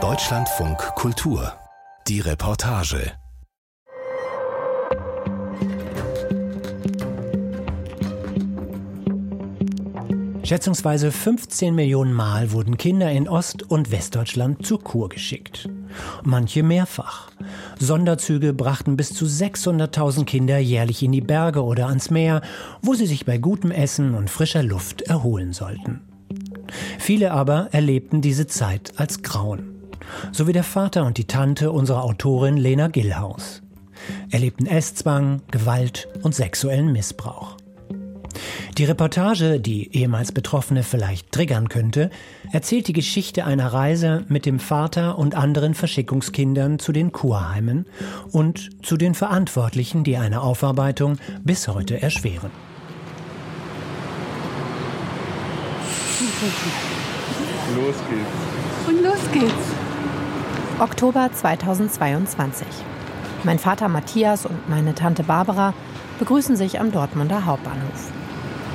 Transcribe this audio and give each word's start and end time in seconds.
Deutschlandfunk 0.00 0.78
Kultur. 0.94 1.52
Die 2.06 2.20
Reportage. 2.20 3.10
Schätzungsweise 10.44 11.10
15 11.10 11.74
Millionen 11.74 12.12
Mal 12.12 12.52
wurden 12.52 12.76
Kinder 12.76 13.10
in 13.10 13.28
Ost- 13.28 13.64
und 13.64 13.90
Westdeutschland 13.90 14.64
zur 14.64 14.80
Kur 14.80 15.08
geschickt. 15.08 15.68
Manche 16.22 16.62
mehrfach. 16.62 17.32
Sonderzüge 17.80 18.52
brachten 18.52 18.96
bis 18.96 19.12
zu 19.12 19.24
600.000 19.24 20.24
Kinder 20.24 20.58
jährlich 20.58 21.02
in 21.02 21.10
die 21.10 21.20
Berge 21.20 21.64
oder 21.64 21.88
ans 21.88 22.10
Meer, 22.10 22.42
wo 22.80 22.94
sie 22.94 23.06
sich 23.06 23.26
bei 23.26 23.38
gutem 23.38 23.72
Essen 23.72 24.14
und 24.14 24.30
frischer 24.30 24.62
Luft 24.62 25.02
erholen 25.02 25.52
sollten. 25.52 26.07
Viele 27.08 27.30
aber 27.30 27.68
erlebten 27.72 28.20
diese 28.20 28.46
Zeit 28.46 28.92
als 28.96 29.22
Grauen. 29.22 29.82
So 30.30 30.46
wie 30.46 30.52
der 30.52 30.62
Vater 30.62 31.06
und 31.06 31.16
die 31.16 31.24
Tante 31.24 31.72
unserer 31.72 32.04
Autorin 32.04 32.58
Lena 32.58 32.88
Gillhaus. 32.88 33.62
Erlebten 34.30 34.66
Esszwang, 34.66 35.40
Gewalt 35.50 36.06
und 36.20 36.34
sexuellen 36.34 36.92
Missbrauch. 36.92 37.56
Die 38.76 38.84
Reportage, 38.84 39.58
die 39.58 39.96
ehemals 39.96 40.32
Betroffene 40.32 40.82
vielleicht 40.82 41.32
triggern 41.32 41.70
könnte, 41.70 42.10
erzählt 42.52 42.88
die 42.88 42.92
Geschichte 42.92 43.46
einer 43.46 43.72
Reise 43.72 44.26
mit 44.28 44.44
dem 44.44 44.58
Vater 44.58 45.16
und 45.16 45.34
anderen 45.34 45.72
Verschickungskindern 45.72 46.78
zu 46.78 46.92
den 46.92 47.10
Kurheimen 47.10 47.86
und 48.32 48.84
zu 48.84 48.98
den 48.98 49.14
Verantwortlichen, 49.14 50.04
die 50.04 50.18
eine 50.18 50.42
Aufarbeitung 50.42 51.16
bis 51.42 51.68
heute 51.68 52.02
erschweren. 52.02 52.50
Los 57.76 57.96
geht's. 58.08 58.88
Und 58.88 59.02
los 59.02 59.32
geht's. 59.32 59.52
Oktober 60.78 61.30
2022. 61.32 62.66
Mein 63.44 63.58
Vater 63.58 63.88
Matthias 63.88 64.46
und 64.46 64.68
meine 64.68 64.94
Tante 64.94 65.22
Barbara 65.22 65.74
begrüßen 66.18 66.56
sich 66.56 66.80
am 66.80 66.92
Dortmunder 66.92 67.46
Hauptbahnhof. 67.46 68.12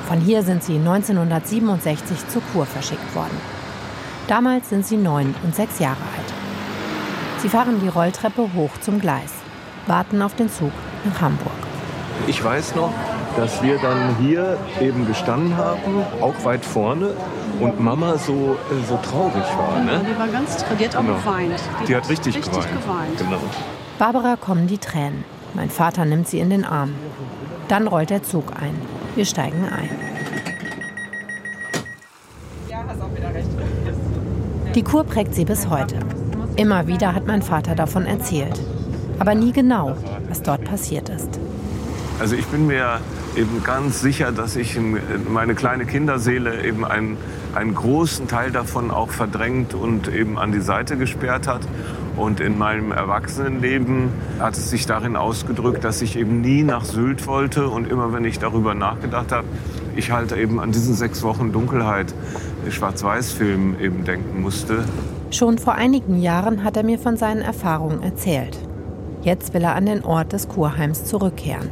Von 0.08 0.20
hier 0.20 0.44
sind 0.44 0.64
sie 0.64 0.78
1967 0.78 2.28
zur 2.28 2.42
Kur 2.54 2.66
verschickt 2.66 3.16
worden. 3.16 3.38
Damals 4.28 4.70
sind 4.70 4.86
sie 4.86 4.98
neun 4.98 5.34
und 5.44 5.56
sechs 5.56 5.80
Jahre 5.80 5.98
alt. 6.18 6.34
Sie 7.40 7.50
fahren 7.50 7.82
die 7.82 7.90
Rolltreppe 7.90 8.50
hoch 8.54 8.72
zum 8.80 9.00
Gleis, 9.00 9.34
warten 9.88 10.22
auf 10.22 10.36
den 10.36 10.50
Zug 10.50 10.72
nach 11.04 11.22
Hamburg. 11.22 11.52
Ich 12.28 12.42
weiß 12.44 12.76
noch, 12.76 12.94
dass 13.36 13.62
wir 13.64 13.78
dann 13.80 14.16
hier 14.22 14.58
eben 14.80 15.06
gestanden 15.08 15.58
haben, 15.58 16.04
auch 16.22 16.46
weit 16.46 16.64
vorne, 16.64 17.12
und 17.60 17.80
Mama 17.80 18.18
so, 18.18 18.34
äh, 18.72 18.88
so 18.88 18.98
traurig 18.98 19.44
war. 19.58 19.80
Ne? 19.84 20.02
Die 20.10 20.18
war 20.20 20.28
ganz 20.28 20.64
Die 20.80 20.86
hat 20.86 20.96
auch 20.96 21.02
Genau. 21.02 21.16
geweint. 21.16 21.60
Die 21.88 21.96
hat 21.96 22.10
richtig, 22.10 22.36
richtig 22.36 22.52
geweint. 22.54 22.82
geweint. 22.84 23.18
Genau. 23.18 23.40
Barbara 24.00 24.36
kommen 24.36 24.68
die 24.68 24.78
Tränen. 24.78 25.24
Mein 25.54 25.70
Vater 25.70 26.06
nimmt 26.06 26.28
sie 26.28 26.40
in 26.40 26.50
den 26.50 26.66
Arm. 26.66 26.94
Dann 27.68 27.88
rollt 27.88 28.10
der 28.10 28.24
Zug 28.24 28.46
ein. 28.60 28.76
Wir 29.16 29.26
steigen 29.26 29.66
ein. 29.70 29.90
Die 34.76 34.82
Kur 34.84 35.04
prägt 35.04 35.36
sie 35.36 35.46
bis 35.46 35.70
heute. 35.70 35.98
Immer 36.56 36.88
wieder 36.88 37.14
hat 37.14 37.28
mein 37.28 37.42
Vater 37.42 37.76
davon 37.76 38.06
erzählt. 38.06 38.60
Aber 39.20 39.36
nie 39.36 39.52
genau, 39.52 39.96
was 40.28 40.42
dort 40.42 40.64
passiert 40.66 41.10
ist. 41.10 41.40
Also 42.20 42.36
ich 42.36 42.46
bin 42.48 42.68
mir 42.68 43.00
eben 43.36 43.64
ganz 43.64 44.02
sicher, 44.02 44.32
dass 44.32 44.56
ich 44.56 44.76
in, 44.76 44.98
meine 45.32 45.56
kleine 45.56 45.86
Kinderseele 45.86 46.64
eben 46.64 46.86
einen, 46.86 47.18
einen 47.56 47.74
großen 47.74 48.28
Teil 48.28 48.52
davon 48.52 48.92
auch 48.92 49.10
verdrängt 49.10 49.74
und 49.74 50.08
eben 50.08 50.38
an 50.38 50.52
die 50.52 50.62
Seite 50.62 50.98
gesperrt 50.98 51.48
hat. 51.48 51.62
Und 52.16 52.40
in 52.40 52.58
meinem 52.58 52.92
Erwachsenenleben 52.92 54.10
hat 54.40 54.56
es 54.56 54.70
sich 54.70 54.86
darin 54.86 55.16
ausgedrückt, 55.16 55.84
dass 55.84 56.02
ich 56.02 56.16
eben 56.16 56.42
nie 56.42 56.64
nach 56.64 56.86
Sylt 56.86 57.26
wollte. 57.26 57.70
Und 57.70 57.90
immer 57.90 58.14
wenn 58.14 58.26
ich 58.26 58.40
darüber 58.40 58.76
nachgedacht 58.76 59.32
habe, 59.32 59.48
ich 59.96 60.12
halt 60.12 60.32
eben 60.32 60.60
an 60.60 60.72
diesen 60.72 60.94
sechs 60.94 61.24
Wochen 61.24 61.52
Dunkelheit, 61.52 62.14
Schwarz-Weiß-Film 62.70 63.78
eben 63.80 64.06
denken 64.06 64.42
musste. 64.42 64.84
Schon 65.32 65.58
vor 65.58 65.74
einigen 65.74 66.22
Jahren 66.22 66.64
hat 66.64 66.78
er 66.78 66.84
mir 66.84 67.00
von 67.00 67.18
seinen 67.18 67.42
Erfahrungen 67.42 68.04
erzählt. 68.04 68.58
Jetzt 69.24 69.54
will 69.54 69.64
er 69.64 69.76
an 69.76 69.86
den 69.86 70.04
Ort 70.04 70.34
des 70.34 70.48
Kurheims 70.48 71.06
zurückkehren. 71.06 71.70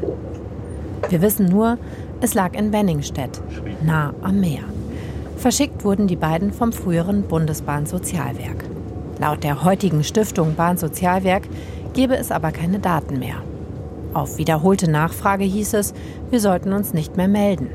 Wir 1.12 1.22
wissen 1.22 1.48
nur, 1.48 1.78
es 2.22 2.36
lag 2.36 2.54
in 2.54 2.72
Benningstedt, 2.72 3.42
nah 3.84 4.14
am 4.22 4.40
Meer. 4.40 4.64
Verschickt 5.36 5.84
wurden 5.84 6.08
die 6.08 6.16
beiden 6.16 6.54
vom 6.54 6.72
früheren 6.72 7.24
Bundesbahnsozialwerk. 7.24 8.64
Laut 9.20 9.44
der 9.44 9.66
heutigen 9.66 10.06
Stiftung 10.06 10.56
Bahnsozialwerk 10.56 11.44
gäbe 11.94 12.16
es 12.16 12.32
aber 12.32 12.52
keine 12.54 12.80
Daten 12.80 13.20
mehr. 13.20 13.36
Auf 14.14 14.38
wiederholte 14.38 14.90
Nachfrage 14.90 15.44
hieß 15.44 15.74
es, 15.74 15.94
wir 16.30 16.40
sollten 16.40 16.72
uns 16.72 16.94
nicht 16.94 17.18
mehr 17.18 17.28
melden. 17.28 17.68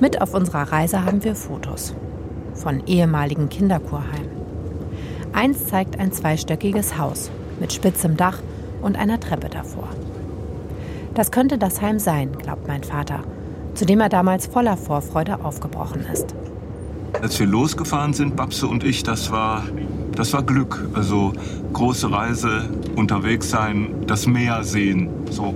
Mit 0.00 0.22
auf 0.22 0.32
unserer 0.32 0.70
Reise 0.70 1.04
haben 1.04 1.24
wir 1.24 1.34
Fotos 1.34 1.94
von 2.54 2.86
ehemaligen 2.86 3.48
Kinderkurheimen. 3.48 4.30
Eins 5.32 5.66
zeigt 5.66 5.98
ein 5.98 6.12
zweistöckiges 6.12 6.96
Haus 6.96 7.32
mit 7.58 7.72
spitzem 7.72 8.16
Dach 8.16 8.38
und 8.82 8.96
einer 8.96 9.18
Treppe 9.18 9.48
davor. 9.48 9.88
Das 11.16 11.30
könnte 11.30 11.56
das 11.56 11.80
Heim 11.80 11.98
sein, 11.98 12.36
glaubt 12.36 12.68
mein 12.68 12.84
Vater, 12.84 13.20
zu 13.72 13.86
dem 13.86 14.00
er 14.00 14.10
damals 14.10 14.46
voller 14.46 14.76
Vorfreude 14.76 15.42
aufgebrochen 15.42 16.04
ist. 16.12 16.34
Als 17.22 17.40
wir 17.40 17.46
losgefahren 17.46 18.12
sind, 18.12 18.36
Babse 18.36 18.66
und 18.66 18.84
ich, 18.84 19.02
das 19.02 19.32
war, 19.32 19.64
das 20.14 20.34
war 20.34 20.42
Glück. 20.42 20.86
Also 20.92 21.32
große 21.72 22.12
Reise, 22.12 22.68
unterwegs 22.96 23.48
sein, 23.48 23.94
das 24.06 24.26
Meer 24.26 24.62
sehen. 24.62 25.08
So. 25.30 25.54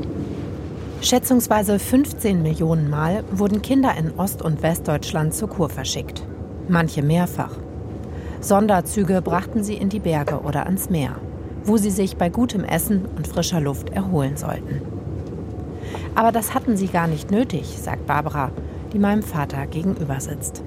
Schätzungsweise 1.03 1.79
15 1.79 2.41
Millionen 2.41 2.89
Mal 2.89 3.23
wurden 3.31 3.61
Kinder 3.61 3.93
in 3.99 4.19
Ost- 4.19 4.41
und 4.41 4.63
Westdeutschland 4.63 5.35
zur 5.35 5.51
Kur 5.51 5.69
verschickt. 5.69 6.23
Manche 6.69 7.03
mehrfach. 7.03 7.53
Sonderzüge 8.41 9.21
brachten 9.21 9.63
sie 9.63 9.75
in 9.75 9.91
die 9.91 10.01
Berge 10.01 10.41
oder 10.41 10.65
ans 10.65 10.89
Meer, 10.89 11.17
wo 11.65 11.77
sie 11.77 11.91
sich 11.91 12.17
bei 12.17 12.31
gutem 12.31 12.65
Essen 12.65 13.05
und 13.15 13.29
frischer 13.29 13.61
Luft 13.61 13.91
erholen 13.91 14.39
sollten. 14.39 15.00
Aber 16.15 16.33
das 16.33 16.55
hatten 16.55 16.77
sie 16.77 16.89
gar 16.89 17.07
nicht 17.07 17.31
nötig, 17.31 17.67
sagt 17.81 18.07
Barbara, 18.07 18.51
die 18.93 18.99
meinem 18.99 19.23
Vater 19.23 19.67
gegenüber 19.67 20.21
sitzt. 20.21 20.63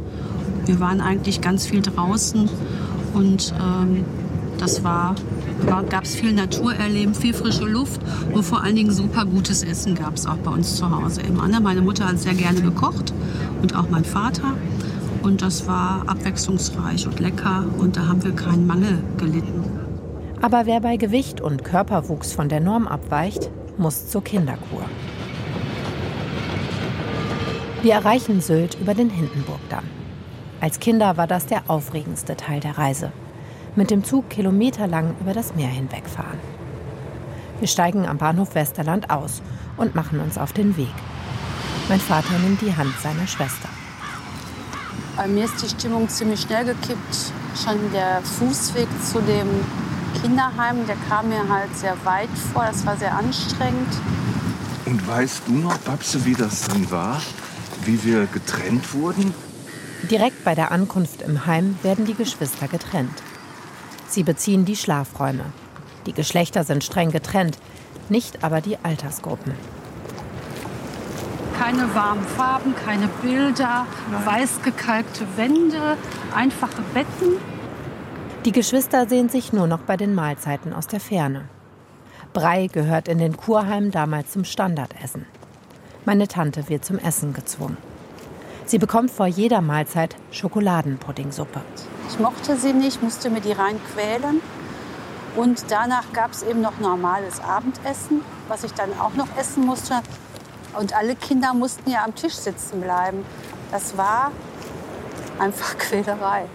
Wir 0.65 0.79
waren 0.79 1.01
eigentlich 1.01 1.41
ganz 1.41 1.65
viel 1.65 1.81
draußen 1.81 2.49
und 3.13 3.53
ähm, 3.59 4.05
das 4.57 4.83
war, 4.83 5.15
war 5.65 5.83
gab 5.83 6.05
es 6.05 6.15
viel 6.15 6.31
Naturerleben, 6.31 7.13
viel 7.13 7.33
frische 7.33 7.65
Luft 7.65 7.99
und 8.31 8.43
vor 8.43 8.63
allen 8.63 8.75
Dingen 8.75 8.91
super 8.91 9.25
gutes 9.25 9.63
Essen 9.63 9.95
gab 9.95 10.15
es 10.15 10.25
auch 10.25 10.37
bei 10.37 10.51
uns 10.51 10.77
zu 10.77 10.89
Hause 10.89 11.21
immer. 11.21 11.47
ne? 11.47 11.59
Meine 11.59 11.81
Mutter 11.81 12.07
hat 12.07 12.19
sehr 12.19 12.33
gerne 12.33 12.61
gekocht 12.61 13.13
und 13.61 13.75
auch 13.75 13.89
mein 13.89 14.05
Vater. 14.05 14.53
Und 15.21 15.41
das 15.41 15.67
war 15.67 16.03
abwechslungsreich 16.07 17.07
und 17.07 17.19
lecker 17.19 17.65
und 17.77 17.95
da 17.95 18.07
haben 18.07 18.23
wir 18.23 18.33
keinen 18.33 18.67
Mangel 18.67 18.99
gelitten. 19.17 19.63
Aber 20.41 20.65
wer 20.65 20.81
bei 20.81 20.97
Gewicht 20.97 21.39
und 21.39 21.63
Körperwuchs 21.63 22.33
von 22.33 22.49
der 22.49 22.59
Norm 22.59 22.87
abweicht, 22.87 23.49
muss 23.77 24.07
zur 24.09 24.23
Kinderkur. 24.23 24.83
Wir 27.83 27.95
erreichen 27.95 28.39
Sylt 28.39 28.77
über 28.79 28.93
den 28.93 29.09
Hindenburgdamm. 29.09 29.83
Als 30.61 30.79
Kinder 30.79 31.17
war 31.17 31.27
das 31.27 31.47
der 31.47 31.63
aufregendste 31.67 32.37
Teil 32.37 32.61
der 32.61 32.77
Reise. 32.77 33.11
Mit 33.75 33.91
dem 33.91 34.05
Zug 34.05 34.29
kilometerlang 34.29 35.17
über 35.19 35.33
das 35.33 35.53
Meer 35.53 35.67
hinwegfahren. 35.67 36.39
Wir 37.59 37.67
steigen 37.67 38.07
am 38.07 38.17
Bahnhof 38.17 38.55
Westerland 38.55 39.09
aus 39.09 39.41
und 39.75 39.95
machen 39.95 40.21
uns 40.21 40.37
auf 40.37 40.53
den 40.53 40.77
Weg. 40.77 40.93
Mein 41.89 41.99
Vater 41.99 42.39
nimmt 42.39 42.61
die 42.61 42.73
Hand 42.73 42.93
seiner 43.03 43.27
Schwester. 43.27 43.67
Bei 45.17 45.27
mir 45.27 45.43
ist 45.43 45.61
die 45.61 45.67
Stimmung 45.67 46.07
ziemlich 46.07 46.39
schnell 46.39 46.63
gekippt. 46.63 47.33
Schon 47.61 47.91
der 47.91 48.21
Fußweg 48.21 48.87
zu 49.03 49.19
dem 49.19 49.49
Kinderheim, 50.21 50.87
der 50.87 50.95
kam 51.09 51.27
mir 51.27 51.49
halt 51.49 51.75
sehr 51.75 51.97
weit 52.05 52.29
vor. 52.53 52.63
Das 52.63 52.85
war 52.85 52.95
sehr 52.95 53.13
anstrengend. 53.13 53.89
Und 54.85 55.05
weißt 55.05 55.41
du 55.47 55.55
noch, 55.55 55.77
Babse, 55.79 56.23
wie 56.23 56.33
das 56.33 56.61
dann 56.61 56.89
war? 56.89 57.21
Wie 57.85 58.03
wir 58.03 58.27
getrennt 58.27 58.93
wurden? 58.93 59.33
Direkt 60.09 60.43
bei 60.43 60.55
der 60.55 60.71
Ankunft 60.71 61.21
im 61.21 61.45
Heim 61.45 61.77
werden 61.83 62.05
die 62.05 62.13
Geschwister 62.13 62.67
getrennt. 62.67 63.21
Sie 64.07 64.23
beziehen 64.23 64.63
die 64.63 64.75
Schlafräume. 64.75 65.45
Die 66.05 66.13
Geschlechter 66.13 66.63
sind 66.63 66.83
streng 66.83 67.11
getrennt, 67.11 67.57
nicht 68.09 68.43
aber 68.43 68.61
die 68.61 68.77
Altersgruppen. 68.83 69.53
Keine 71.57 71.93
warmen 71.93 72.25
Farben, 72.25 72.73
keine 72.75 73.07
Bilder, 73.21 73.85
weiß 74.25 74.61
gekalkte 74.63 75.25
Wände, 75.35 75.97
einfache 76.33 76.81
Betten. 76.93 77.37
Die 78.45 78.51
Geschwister 78.51 79.07
sehen 79.07 79.29
sich 79.29 79.53
nur 79.53 79.67
noch 79.67 79.79
bei 79.79 79.97
den 79.97 80.15
Mahlzeiten 80.15 80.73
aus 80.73 80.87
der 80.87 80.99
Ferne. 80.99 81.45
Brei 82.33 82.67
gehört 82.67 83.07
in 83.07 83.17
den 83.17 83.37
Kurheimen 83.37 83.91
damals 83.91 84.31
zum 84.31 84.43
Standardessen. 84.43 85.25
Meine 86.05 86.27
Tante 86.27 86.67
wird 86.67 86.83
zum 86.83 86.97
Essen 86.97 87.31
gezwungen. 87.31 87.77
Sie 88.65 88.77
bekommt 88.77 89.09
vor 89.09 89.25
jeder 89.25 89.61
Mahlzeit 89.61 90.17
Schokoladenpuddingsuppe. 90.31 91.61
Ich 92.09 92.19
mochte 92.19 92.57
sie 92.57 92.73
nicht, 92.73 93.01
musste 93.01 93.29
mir 93.29 93.39
die 93.39 93.53
rein 93.53 93.79
quälen. 93.93 94.41
Und 95.37 95.63
danach 95.69 96.11
gab 96.11 96.31
es 96.31 96.43
eben 96.43 96.59
noch 96.59 96.77
normales 96.79 97.39
Abendessen, 97.39 98.21
was 98.49 98.65
ich 98.65 98.73
dann 98.73 98.89
auch 98.99 99.13
noch 99.13 99.27
essen 99.37 99.65
musste. 99.65 100.01
Und 100.77 100.93
alle 100.93 101.15
Kinder 101.15 101.53
mussten 101.53 101.89
ja 101.89 102.03
am 102.03 102.13
Tisch 102.15 102.35
sitzen 102.35 102.81
bleiben. 102.81 103.23
Das 103.71 103.97
war 103.97 104.31
einfach 105.39 105.77
Quälerei. 105.77 106.45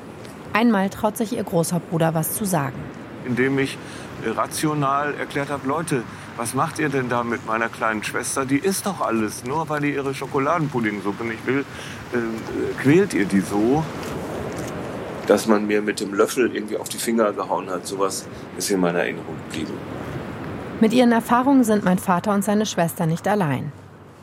Einmal 0.53 0.91
traut 0.91 1.17
sich 1.17 1.33
ihr 1.33 1.45
großer 1.45 1.81
Bruder 1.81 2.13
was 2.13 2.35
zu 2.35 2.45
sagen. 2.45 2.77
Indem 3.25 3.59
ich 3.59 3.79
rational 4.25 5.15
erklärt 5.15 5.49
habe, 5.49 5.67
Leute, 5.67 6.03
was 6.39 6.55
macht 6.55 6.79
ihr 6.79 6.89
denn 6.89 7.09
da 7.09 7.25
mit 7.25 7.45
meiner 7.47 7.69
kleinen 7.69 8.05
Schwester? 8.05 8.47
Die 8.47 8.59
isst 8.59 8.87
doch 8.87 9.01
alles, 9.01 9.45
nur 9.45 9.69
weil 9.69 9.81
die 9.81 9.93
ihre 9.93 10.15
Schokoladenpuddingsuppe 10.15 11.25
nicht 11.25 11.45
will, 11.47 11.65
äh, 12.13 12.81
quält 12.81 13.13
ihr 13.13 13.25
die 13.25 13.41
so? 13.41 13.85
Dass 15.27 15.49
man 15.49 15.67
mir 15.67 15.83
mit 15.83 15.99
dem 15.99 16.15
Löffel 16.15 16.55
irgendwie 16.55 16.77
auf 16.77 16.89
die 16.89 16.97
Finger 16.97 17.33
gehauen 17.33 17.69
hat, 17.69 17.87
sowas 17.87 18.27
ist 18.57 18.71
in 18.71 18.81
meiner 18.81 19.01
Erinnerung 19.01 19.35
geblieben. 19.49 19.75
Mit 20.81 20.93
ihren 20.93 21.11
Erfahrungen 21.11 21.65
sind 21.65 21.85
mein 21.85 21.99
Vater 21.99 22.33
und 22.33 22.45
seine 22.45 22.67
Schwester 22.67 23.07
nicht 23.07 23.27
allein. 23.27 23.73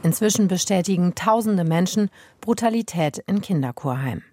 Inzwischen 0.01 0.47
bestätigen 0.47 1.15
tausende 1.15 1.65
Menschen 1.65 2.09
Brutalität 2.39 3.18
in 3.27 3.41
Kinderkurheimen. 3.41 4.23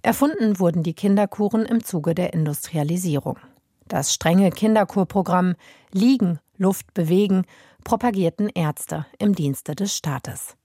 Erfunden 0.00 0.58
wurden 0.58 0.82
die 0.82 0.94
Kinderkuren 0.94 1.66
im 1.66 1.84
Zuge 1.84 2.14
der 2.14 2.32
Industrialisierung. 2.32 3.38
Das 3.88 4.14
strenge 4.14 4.50
Kinderkurprogramm 4.50 5.54
Liegen, 5.92 6.40
Luft 6.58 6.94
bewegen 6.94 7.44
propagierten 7.84 8.48
Ärzte 8.48 9.06
im 9.18 9.34
Dienste 9.34 9.74
des 9.74 9.96
Staates, 9.96 10.56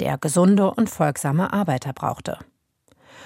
der 0.00 0.18
gesunde 0.18 0.70
und 0.70 0.90
folgsame 0.90 1.52
Arbeiter 1.52 1.92
brauchte. 1.92 2.38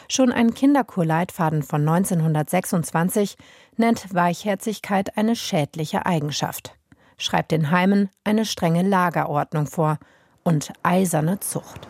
Schon 0.09 0.33
ein 0.33 0.55
Kinderkurleitfaden 0.55 1.63
von 1.63 1.87
1926 1.89 3.37
nennt 3.77 4.15
Weichherzigkeit 4.15 5.17
eine 5.17 5.37
schädliche 5.37 6.07
Eigenschaft, 6.07 6.77
schreibt 7.17 7.53
den 7.53 7.71
Heimen 7.71 8.11
eine 8.25 8.45
strenge 8.45 8.83
Lagerordnung 8.83 9.67
vor 9.67 9.99
und 10.45 10.73
eiserne 10.83 11.41
Zucht. 11.41 11.89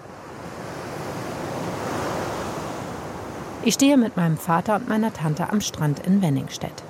Ich 3.65 3.75
stehe 3.75 3.97
mit 3.97 4.17
meinem 4.17 4.37
Vater 4.37 4.77
und 4.77 4.89
meiner 4.89 5.13
Tante 5.13 5.51
am 5.51 5.61
Strand 5.61 6.01
in 6.07 6.23
Wenningstedt. 6.23 6.88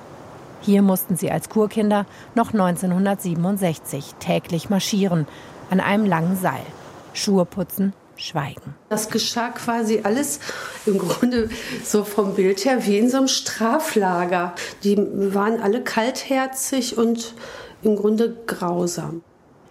Hier 0.61 0.81
mussten 0.81 1.15
sie 1.15 1.31
als 1.31 1.49
Kurkinder 1.49 2.05
noch 2.35 2.51
1967 2.53 4.15
täglich 4.19 4.69
marschieren, 4.69 5.27
an 5.69 5.79
einem 5.79 6.05
langen 6.05 6.35
Seil. 6.35 6.65
Schuhe 7.13 7.45
putzen, 7.45 7.93
schweigen. 8.17 8.75
Das 8.89 9.09
geschah 9.09 9.49
quasi 9.49 10.01
alles 10.03 10.39
im 10.85 10.97
Grunde 10.97 11.49
so 11.83 12.03
vom 12.03 12.35
Bild 12.35 12.65
her 12.65 12.85
wie 12.85 12.97
in 12.97 13.09
so 13.09 13.17
einem 13.17 13.27
Straflager. 13.27 14.53
Die 14.83 14.97
waren 14.97 15.61
alle 15.61 15.81
kaltherzig 15.83 16.97
und 16.97 17.33
im 17.81 17.95
Grunde 17.95 18.35
grausam. 18.45 19.21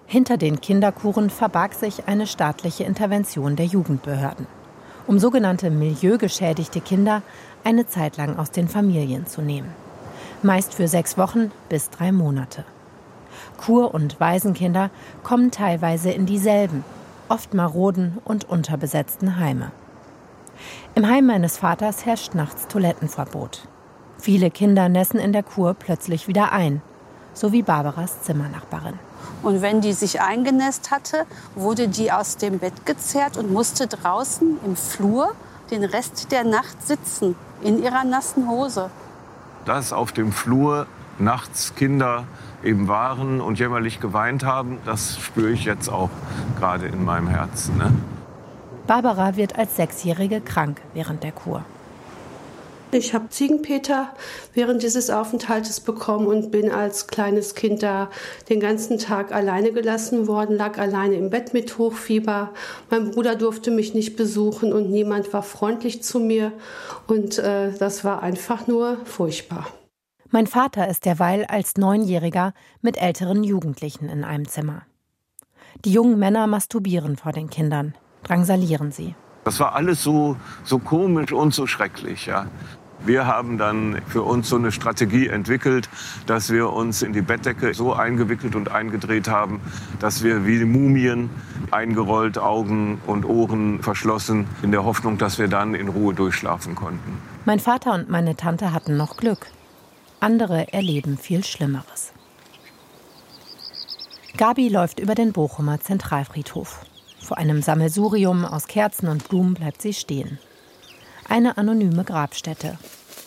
Hinter 0.07 0.39
den 0.39 0.63
Kinderkuren 0.63 1.29
verbarg 1.29 1.75
sich 1.75 2.09
eine 2.09 2.27
staatliche 2.27 2.85
Intervention 2.85 3.57
der 3.57 3.67
Jugendbehörden, 3.67 4.47
um 5.07 5.19
sogenannte 5.19 5.71
milieugeschädigte 5.71 6.81
Kinder 6.81 7.23
eine 7.63 7.87
Zeit 7.87 8.17
lang 8.17 8.39
aus 8.39 8.51
den 8.51 8.69
Familien 8.69 9.27
zu 9.27 9.43
nehmen 9.43 9.88
meist 10.45 10.75
für 10.75 10.89
sechs 10.89 11.19
Wochen 11.19 11.51
bis 11.69 11.91
drei 11.91 12.13
Monate. 12.13 12.65
Kur- 13.57 13.93
und 13.95 14.21
Waisenkinder 14.21 14.91
kommen 15.23 15.51
teilweise 15.51 16.11
in 16.11 16.27
dieselben, 16.27 16.85
oft 17.29 17.55
maroden 17.55 18.19
und 18.25 18.49
unterbesetzten 18.49 19.39
Heime. 19.39 19.73
Im 20.95 21.07
Heim 21.07 21.27
meines 21.27 21.59
Vaters 21.59 22.07
herrscht 22.07 22.35
nachts 22.35 22.67
Toilettenverbot. 22.69 23.63
Viele 24.19 24.51
Kinder 24.51 24.89
nässen 24.89 25.21
in 25.21 25.33
der 25.33 25.43
Kur 25.43 25.75
plötzlich 25.75 26.27
wieder 26.27 26.53
ein, 26.53 26.83
so 27.35 27.53
wie 27.53 27.63
Barbaras 27.63 28.23
Zimmernachbarin. 28.23 28.99
Und 29.43 29.63
wenn 29.63 29.81
die 29.81 29.93
sich 29.93 30.21
eingenässt 30.21 30.91
hatte, 30.91 31.25
wurde 31.55 31.89
die 31.89 32.11
aus 32.11 32.37
dem 32.37 32.59
Bett 32.59 32.87
gezerrt 32.87 33.37
und 33.37 33.53
musste 33.53 33.87
draußen 33.87 34.59
im 34.65 34.75
Flur 34.75 35.35
den 35.71 35.85
Rest 35.85 36.33
der 36.33 36.45
Nacht 36.45 36.85
sitzen, 36.85 37.37
in 37.63 37.83
ihrer 37.83 38.05
nassen 38.05 38.49
Hose 38.49 38.91
dass 39.69 39.93
auf 39.93 40.13
dem 40.13 40.33
Flur 40.33 40.87
nachts 41.19 41.75
Kinder 41.75 42.25
eben 42.65 42.89
waren 42.89 43.41
und 43.41 43.59
jämmerlich 43.59 44.01
geweint 44.01 44.45
haben, 44.45 44.79
das 44.87 45.21
spüre 45.21 45.51
ich 45.51 45.65
jetzt 45.65 45.89
auch 45.89 46.11
gerade 46.59 46.87
in 46.87 47.05
meinem 47.05 47.29
Herzen. 47.29 47.77
Ne? 47.77 47.93
Barbara 48.87 49.37
wird 49.37 49.59
als 49.59 49.77
Sechsjährige 49.77 50.41
krank 50.41 50.81
während 50.95 51.23
der 51.23 51.33
Kur. 51.33 51.65
Ich 52.91 53.13
habe 53.13 53.29
Ziegenpeter 53.29 54.15
während 54.55 54.83
dieses 54.83 55.11
Aufenthaltes 55.11 55.81
bekommen 55.81 56.27
und 56.27 56.51
bin 56.51 56.71
als 56.71 57.07
kleines 57.07 57.55
Kind 57.55 57.83
da 57.83 58.09
den 58.49 58.61
ganzen 58.61 58.99
Tag 58.99 59.31
alleine 59.31 59.73
gelassen 59.73 60.27
worden, 60.27 60.57
lag 60.57 60.79
alleine 60.79 61.17
im 61.17 61.29
Bett 61.29 61.53
mit 61.53 61.77
Hochfieber. 61.77 62.55
Mein 62.89 63.11
Bruder 63.11 63.37
durfte 63.37 63.71
mich 63.71 63.93
nicht 63.93 64.17
besuchen 64.17 64.73
und 64.73 64.91
niemand 64.91 65.35
war 65.35 65.43
freundlich 65.43 66.03
zu 66.03 66.19
mir. 66.19 66.53
Und 67.07 67.39
äh, 67.39 67.73
das 67.79 68.05
war 68.05 68.23
einfach 68.23 68.67
nur 68.67 68.97
furchtbar. 69.05 69.67
Mein 70.31 70.47
Vater 70.47 70.89
ist 70.89 71.05
derweil 71.05 71.45
als 71.45 71.77
Neunjähriger 71.77 72.55
mit 72.81 72.97
älteren 72.97 73.45
Jugendlichen 73.45 74.09
in 74.09 74.25
einem 74.25 74.49
Zimmer. 74.49 74.83
Die 75.85 75.93
jungen 75.93 76.19
Männer 76.19 76.47
masturbieren 76.47 77.19
vor 77.19 77.33
den 77.33 77.51
Kindern, 77.51 77.95
drangsalieren 78.25 78.93
sie. 78.93 79.15
Das 79.49 79.61
war 79.61 79.75
alles 79.75 80.03
so, 80.03 80.37
so 80.65 80.79
komisch 80.79 81.33
und 81.33 81.55
so 81.55 81.67
schrecklich. 81.67 82.27
Ja. 82.27 82.49
Wir 83.05 83.27
haben 83.27 83.59
dann 83.59 84.03
für 84.09 84.23
uns 84.23 84.49
so 84.49 84.57
eine 84.57 84.73
Strategie 84.73 85.29
entwickelt, 85.29 85.89
dass 86.27 86.51
wir 86.51 86.73
uns 86.73 87.03
in 87.03 87.13
die 87.13 87.23
Bettdecke 87.23 87.73
so 87.73 87.93
eingewickelt 87.93 88.57
und 88.57 88.71
eingedreht 88.71 89.29
haben, 89.29 89.61
dass 90.01 90.25
wir 90.25 90.47
wie 90.47 90.65
Mumien 90.65 91.31
eingerollt, 91.71 92.39
Augen 92.39 93.01
und 93.07 93.25
Ohren 93.25 93.83
verschlossen, 93.83 94.47
in 94.63 94.73
der 94.73 94.85
Hoffnung, 94.85 95.17
dass 95.17 95.39
wir 95.39 95.49
dann 95.49 95.75
in 95.75 95.89
Ruhe 95.89 96.13
durchschlafen 96.13 96.75
konnten. 96.75 97.19
Mein 97.45 97.61
Vater 97.61 97.95
und 97.95 98.11
meine 98.11 98.37
Tante 98.37 98.73
hatten 98.73 98.97
noch 98.97 99.17
Glück. 99.17 99.47
Andere 100.21 100.73
erleben 100.73 101.17
viel 101.17 101.45
Schlimmeres. 101.45 102.13
Gabi 104.37 104.69
läuft 104.69 104.99
über 104.99 105.15
den 105.15 105.33
Bochumer 105.33 105.81
Zentralfriedhof. 105.81 106.85
Vor 107.21 107.39
einem 107.39 107.63
Sammelsurium 107.63 108.45
aus 108.45 108.67
Kerzen 108.67 109.09
und 109.09 109.29
Blumen 109.29 109.55
bleibt 109.55 109.83
sie 109.83 109.93
stehen 109.93 110.39
eine 111.29 111.59
anonyme 111.59 112.05
Grabstätte. 112.05 112.79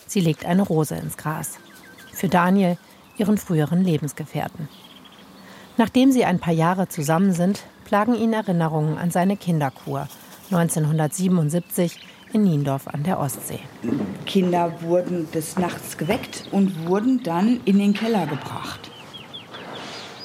Sie 0.06 0.20
legt 0.20 0.44
eine 0.44 0.62
Rose 0.62 0.94
ins 0.96 1.16
Gras. 1.16 1.58
Für 2.12 2.28
Daniel, 2.28 2.76
ihren 3.16 3.38
früheren 3.38 3.82
Lebensgefährten. 3.82 4.68
Nachdem 5.76 6.12
sie 6.12 6.24
ein 6.24 6.38
paar 6.38 6.52
Jahre 6.52 6.88
zusammen 6.88 7.32
sind, 7.32 7.62
plagen 7.84 8.14
ihn 8.14 8.32
Erinnerungen 8.32 8.98
an 8.98 9.10
seine 9.10 9.36
Kinderkur 9.36 10.08
1977 10.50 11.98
in 12.32 12.44
Niendorf 12.44 12.88
an 12.88 13.02
der 13.02 13.18
Ostsee. 13.18 13.60
Kinder 14.26 14.72
wurden 14.82 15.30
des 15.32 15.58
Nachts 15.58 15.96
geweckt 15.96 16.44
und 16.50 16.86
wurden 16.86 17.22
dann 17.22 17.60
in 17.64 17.78
den 17.78 17.94
Keller 17.94 18.26
gebracht. 18.26 18.90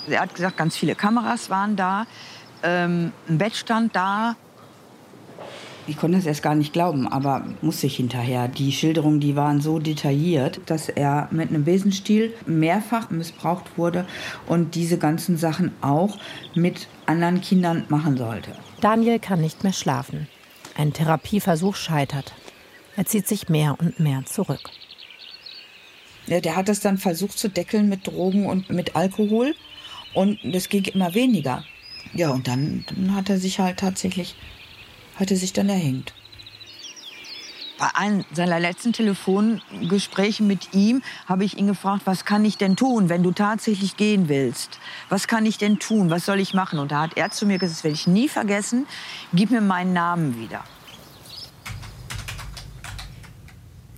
Er 0.08 0.22
hat 0.22 0.36
gesagt, 0.36 0.58
ganz 0.58 0.76
viele 0.78 0.96
Kameras 0.96 1.50
waren 1.50 1.76
da, 1.76 2.06
ähm, 2.64 3.12
ein 3.28 3.38
Bett 3.38 3.56
stand 3.56 3.96
da, 3.96 4.36
ich 5.88 5.98
konnte 5.98 6.18
es 6.18 6.26
erst 6.26 6.44
gar 6.44 6.56
nicht 6.56 6.74
glauben, 6.74 7.08
aber 7.08 7.46
musste 7.62 7.88
ich 7.88 7.96
hinterher. 7.96 8.48
Die 8.48 8.72
Schilderungen, 8.72 9.20
die 9.20 9.36
waren 9.36 9.62
so 9.62 9.80
detailliert, 9.80 10.60
dass 10.66 10.90
er 10.90 11.30
mit 11.32 11.50
einem 11.50 11.64
Besenstiel 11.64 12.34
mehrfach 12.46 13.10
missbraucht 13.10 13.78
wurde 13.78 14.06
und 14.48 14.76
diese 14.76 14.98
ganzen 14.98 15.38
Sachen 15.38 15.72
auch 15.82 16.18
mit 16.56 16.88
anderen 17.06 17.42
Kindern 17.42 17.86
machen 17.90 18.18
sollte. 18.18 18.52
Daniel 18.82 19.20
kann 19.20 19.42
nicht 19.42 19.64
mehr 19.64 19.74
schlafen. 19.74 20.28
Ein 20.76 20.94
Therapieversuch 20.94 21.76
scheitert. 21.76 22.34
Er 22.96 23.06
zieht 23.06 23.28
sich 23.28 23.50
mehr 23.50 23.76
und 23.80 24.00
mehr 24.00 24.26
zurück. 24.26 24.70
Ja, 26.28 26.42
der 26.42 26.58
hat 26.58 26.68
es 26.68 26.82
dann 26.82 26.98
versucht 26.98 27.40
zu 27.40 27.50
deckeln 27.50 27.88
mit 27.88 28.06
Drogen 28.06 28.46
und 28.46 28.70
mit 28.70 28.96
Alkohol 28.96 29.56
und 30.14 30.40
das 30.44 30.68
ging 30.68 30.84
immer 30.86 31.14
weniger. 31.14 31.64
Ja, 32.14 32.32
und 32.32 32.48
dann, 32.48 32.84
dann 32.88 33.16
hat 33.16 33.30
er 33.30 33.38
sich 33.38 33.60
halt 33.60 33.78
tatsächlich 33.78 34.36
hatte 35.20 35.36
sich 35.36 35.54
dann 35.54 35.70
erhängt. 35.70 36.14
Bei 37.80 37.96
einem 37.96 38.26
seiner 38.34 38.60
letzten 38.60 38.92
Telefongespräche 38.92 40.42
mit 40.42 40.74
ihm 40.74 41.04
habe 41.28 41.46
ich 41.46 41.60
ihn 41.60 41.68
gefragt, 41.68 42.04
was 42.06 42.26
kann 42.26 42.44
ich 42.44 42.58
denn 42.58 42.76
tun, 42.76 43.08
wenn 43.08 43.22
du 43.22 43.32
tatsächlich 43.32 43.98
gehen 43.98 44.30
willst? 44.30 44.80
Was 45.10 45.28
kann 45.28 45.46
ich 45.46 45.60
denn 45.60 45.78
tun? 45.78 46.10
Was 46.10 46.26
soll 46.26 46.40
ich 46.40 46.56
machen? 46.56 46.80
Und 46.80 46.92
da 46.92 47.02
hat 47.02 47.18
er 47.18 47.30
zu 47.30 47.46
mir 47.46 47.60
gesagt, 47.60 47.78
das 47.78 47.84
werde 47.84 47.96
ich 47.96 48.08
nie 48.08 48.30
vergessen, 48.30 48.88
gib 49.32 49.52
mir 49.52 49.62
meinen 49.62 49.94
Namen 49.94 50.40
wieder. 50.40 50.64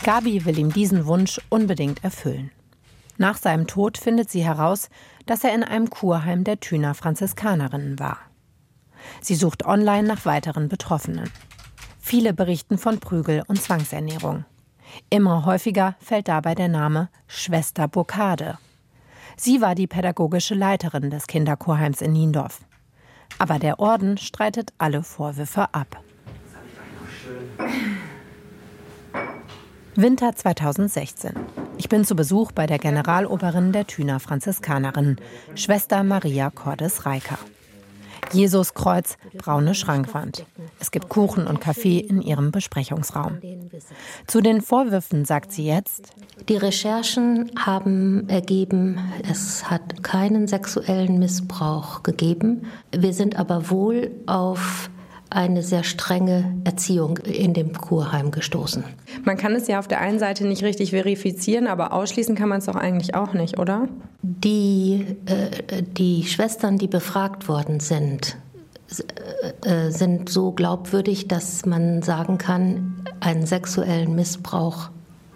Gabi 0.03 0.43
will 0.45 0.59
ihm 0.59 0.73
diesen 0.73 1.05
Wunsch 1.05 1.39
unbedingt 1.49 2.03
erfüllen. 2.03 2.51
Nach 3.17 3.38
seinem 3.38 3.67
Tod 3.67 3.97
findet 3.97 4.29
sie 4.29 4.43
heraus, 4.43 4.89
dass 5.25 5.43
er 5.43 5.53
in 5.53 5.63
einem 5.63 5.89
Kurheim 5.89 6.43
der 6.43 6.59
Thüner 6.59 6.95
Franziskanerinnen 6.95 7.99
war. 7.99 8.28
Sie 9.21 9.35
sucht 9.35 9.65
online 9.65 10.07
nach 10.07 10.25
weiteren 10.25 10.69
Betroffenen. 10.69 11.29
Viele 11.99 12.33
berichten 12.33 12.77
von 12.77 12.99
Prügel 12.99 13.43
und 13.47 13.61
Zwangsernährung. 13.61 14.45
Immer 15.09 15.45
häufiger 15.45 15.95
fällt 15.99 16.27
dabei 16.27 16.55
der 16.55 16.67
Name 16.67 17.09
Schwester 17.27 17.87
Burkade. 17.87 18.57
Sie 19.37 19.61
war 19.61 19.75
die 19.75 19.87
pädagogische 19.87 20.55
Leiterin 20.55 21.09
des 21.09 21.27
Kinderchorheims 21.27 22.01
in 22.01 22.13
Niendorf. 22.13 22.61
Aber 23.37 23.59
der 23.59 23.79
Orden 23.79 24.17
streitet 24.17 24.73
alle 24.77 25.03
Vorwürfe 25.03 25.73
ab. 25.73 26.03
Winter 29.95 30.35
2016. 30.35 31.33
Ich 31.77 31.89
bin 31.89 32.05
zu 32.05 32.15
Besuch 32.15 32.51
bei 32.51 32.65
der 32.65 32.79
Generaloberin 32.79 33.71
der 33.71 33.85
Thüner 33.85 34.19
Franziskanerin, 34.19 35.17
Schwester 35.55 36.03
Maria 36.03 36.49
Cordes-Reiker. 36.49 37.37
Jesuskreuz, 38.33 39.17
braune 39.38 39.75
Schrankwand. 39.75 40.45
Es 40.79 40.91
gibt 40.91 41.09
Kuchen 41.09 41.48
und 41.48 41.62
Kaffee 41.62 42.00
in 42.00 42.21
ihrem 42.21 42.51
Besprechungsraum. 42.51 43.39
Zu 44.27 44.41
den 44.41 44.62
Vorwürfen 44.62 45.25
sagt 45.25 45.51
sie 45.51 45.65
jetzt, 45.65 46.13
die 46.48 46.57
Recherchen 46.57 47.51
haben 47.57 48.27
ergeben, 48.29 49.00
es 49.29 49.69
hat 49.69 50.03
keinen 50.03 50.48
sexuellen 50.48 51.19
Missbrauch 51.19 52.03
gegeben. 52.03 52.65
Wir 52.91 53.13
sind 53.13 53.38
aber 53.38 53.69
wohl 53.69 54.12
auf 54.25 54.89
eine 55.29 55.62
sehr 55.62 55.83
strenge 55.83 56.55
Erziehung 56.63 57.17
in 57.17 57.53
dem 57.53 57.74
Kurheim 57.74 58.31
gestoßen. 58.31 58.83
Man 59.24 59.38
kann 59.38 59.53
es 59.55 59.67
ja 59.67 59.79
auf 59.79 59.88
der 59.88 60.01
einen 60.01 60.19
Seite 60.19 60.45
nicht 60.48 60.63
richtig 60.63 60.91
verifizieren, 60.91 61.67
aber 61.67 61.93
ausschließen 61.93 62.36
kann 62.36 62.50
man 62.50 62.59
es 62.59 62.65
doch 62.65 62.75
eigentlich 62.75 63.15
auch 63.15 63.33
nicht, 63.33 63.59
oder? 63.59 63.88
Die, 64.21 65.05
äh, 65.25 65.83
die 65.83 66.24
Schwestern, 66.24 66.77
die 66.77 66.88
befragt 66.88 67.48
worden 67.48 67.79
sind, 67.79 68.38
äh, 69.63 69.91
sind 69.91 70.29
so 70.29 70.51
glaubwürdig, 70.51 71.27
dass 71.27 71.65
man 71.65 72.01
sagen 72.01 72.39
kann, 72.39 73.03
einen 73.19 73.45
sexuellen 73.45 74.15
Missbrauch 74.15 74.89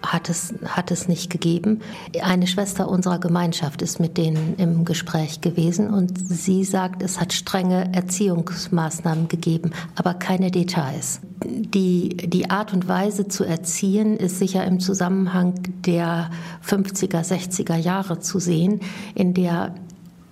hat 0.06 0.30
es, 0.30 0.54
hat 0.66 0.92
es 0.92 1.08
nicht 1.08 1.30
gegeben. 1.30 1.82
Eine 2.22 2.48
Schwester 2.48 2.90
unserer 2.90 3.20
Gemeinschaft 3.20 3.82
ist 3.82 4.00
mit 4.00 4.18
denen 4.18 4.56
im 4.58 4.86
Gespräch 4.86 5.42
gewesen 5.42 5.94
und 5.94 6.14
sie 6.30 6.64
sagt, 6.64 7.02
es 7.02 7.20
hat 7.20 7.34
strenge 7.34 7.94
Erziehungsmaßnahmen 7.94 9.28
gegeben, 9.28 9.72
aber 9.96 10.14
keine 10.14 10.52
Details. 10.52 11.22
Die, 11.46 12.10
die 12.10 12.50
Art 12.50 12.74
und 12.74 12.88
Weise 12.88 13.28
zu 13.28 13.44
erziehen 13.44 14.18
ist 14.18 14.40
sicher 14.40 14.66
im 14.66 14.80
Zusammenhang 14.80 15.56
der 15.86 16.30
50er, 16.68 17.24
60er 17.26 17.76
Jahre 17.76 18.20
zu 18.20 18.40
sehen, 18.40 18.82
in 19.16 19.34
der 19.34 19.74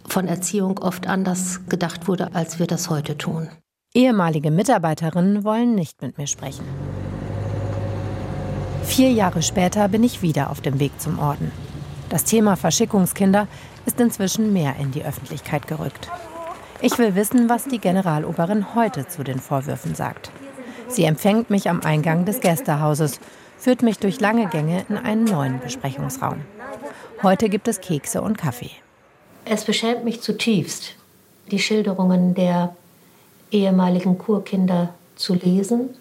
von 0.08 0.28
Erziehung 0.28 0.80
oft 0.80 1.08
anders 1.08 1.62
gedacht 1.70 2.08
wurde, 2.08 2.36
als 2.36 2.60
wir 2.60 2.68
das 2.68 2.90
heute 2.90 3.18
tun. 3.18 3.50
Ehemalige 3.94 4.52
Mitarbeiterinnen 4.52 5.44
wollen 5.44 5.76
nicht 5.76 6.02
mit 6.02 6.18
mir 6.18 6.28
sprechen. 6.28 6.64
Vier 8.92 9.10
Jahre 9.10 9.42
später 9.42 9.88
bin 9.88 10.04
ich 10.04 10.22
wieder 10.22 10.50
auf 10.50 10.60
dem 10.60 10.82
Weg 10.82 11.00
zum 11.00 11.18
Orden. 11.18 11.50
Das 12.10 12.26
Thema 12.26 12.58
Verschickungskinder 12.58 13.48
ist 13.86 13.98
inzwischen 14.02 14.52
mehr 14.52 14.76
in 14.82 14.92
die 14.92 15.06
Öffentlichkeit 15.06 15.66
gerückt. 15.66 16.10
Ich 16.82 16.98
will 16.98 17.16
wissen, 17.16 17.48
was 17.48 17.64
die 17.64 17.80
Generaloberin 17.80 18.76
heute 18.76 19.08
zu 19.08 19.24
den 19.24 19.40
Vorwürfen 19.40 19.96
sagt. 19.96 20.30
Sie 20.90 21.06
empfängt 21.06 21.50
mich 21.50 21.70
am 21.70 21.80
Eingang 21.80 22.26
des 22.26 22.42
Gästehauses, 22.42 23.22
führt 23.58 23.82
mich 23.82 23.98
durch 23.98 24.20
lange 24.20 24.48
Gänge 24.48 24.84
in 24.90 24.98
einen 24.98 25.24
neuen 25.24 25.62
Besprechungsraum. 25.62 26.42
Heute 27.24 27.48
gibt 27.48 27.70
es 27.70 27.80
Kekse 27.80 28.22
und 28.22 28.38
Kaffee. 28.38 28.72
Es 29.46 29.64
beschämt 29.64 30.04
mich 30.04 30.20
zutiefst, 30.20 30.96
die 31.50 31.60
Schilderungen 31.60 32.36
der 32.36 32.76
ehemaligen 33.52 34.18
Kurkinder 34.18 34.94
zu 35.16 35.34
lesen 35.34 35.92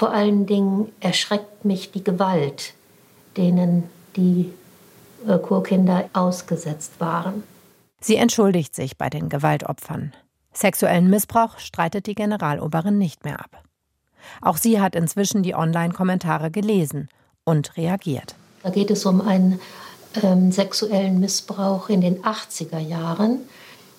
vor 0.00 0.14
allen 0.14 0.46
Dingen 0.46 0.90
erschreckt 1.00 1.66
mich 1.66 1.92
die 1.92 2.02
Gewalt, 2.02 2.72
denen 3.36 3.90
die 4.16 4.50
äh, 5.28 5.36
Kurkinder 5.36 6.08
ausgesetzt 6.14 6.92
waren. 7.00 7.42
Sie 8.00 8.16
entschuldigt 8.16 8.74
sich 8.74 8.96
bei 8.96 9.10
den 9.10 9.28
Gewaltopfern. 9.28 10.14
Sexuellen 10.54 11.10
Missbrauch 11.10 11.58
streitet 11.58 12.06
die 12.06 12.14
Generaloberin 12.14 12.96
nicht 12.96 13.26
mehr 13.26 13.40
ab. 13.40 13.62
Auch 14.40 14.56
sie 14.56 14.80
hat 14.80 14.96
inzwischen 14.96 15.42
die 15.42 15.54
Online-Kommentare 15.54 16.50
gelesen 16.50 17.10
und 17.44 17.76
reagiert. 17.76 18.36
Da 18.62 18.70
geht 18.70 18.90
es 18.90 19.04
um 19.04 19.20
einen 19.20 19.60
ähm, 20.22 20.50
sexuellen 20.50 21.20
Missbrauch 21.20 21.90
in 21.90 22.00
den 22.00 22.22
80er 22.22 22.78
Jahren, 22.78 23.40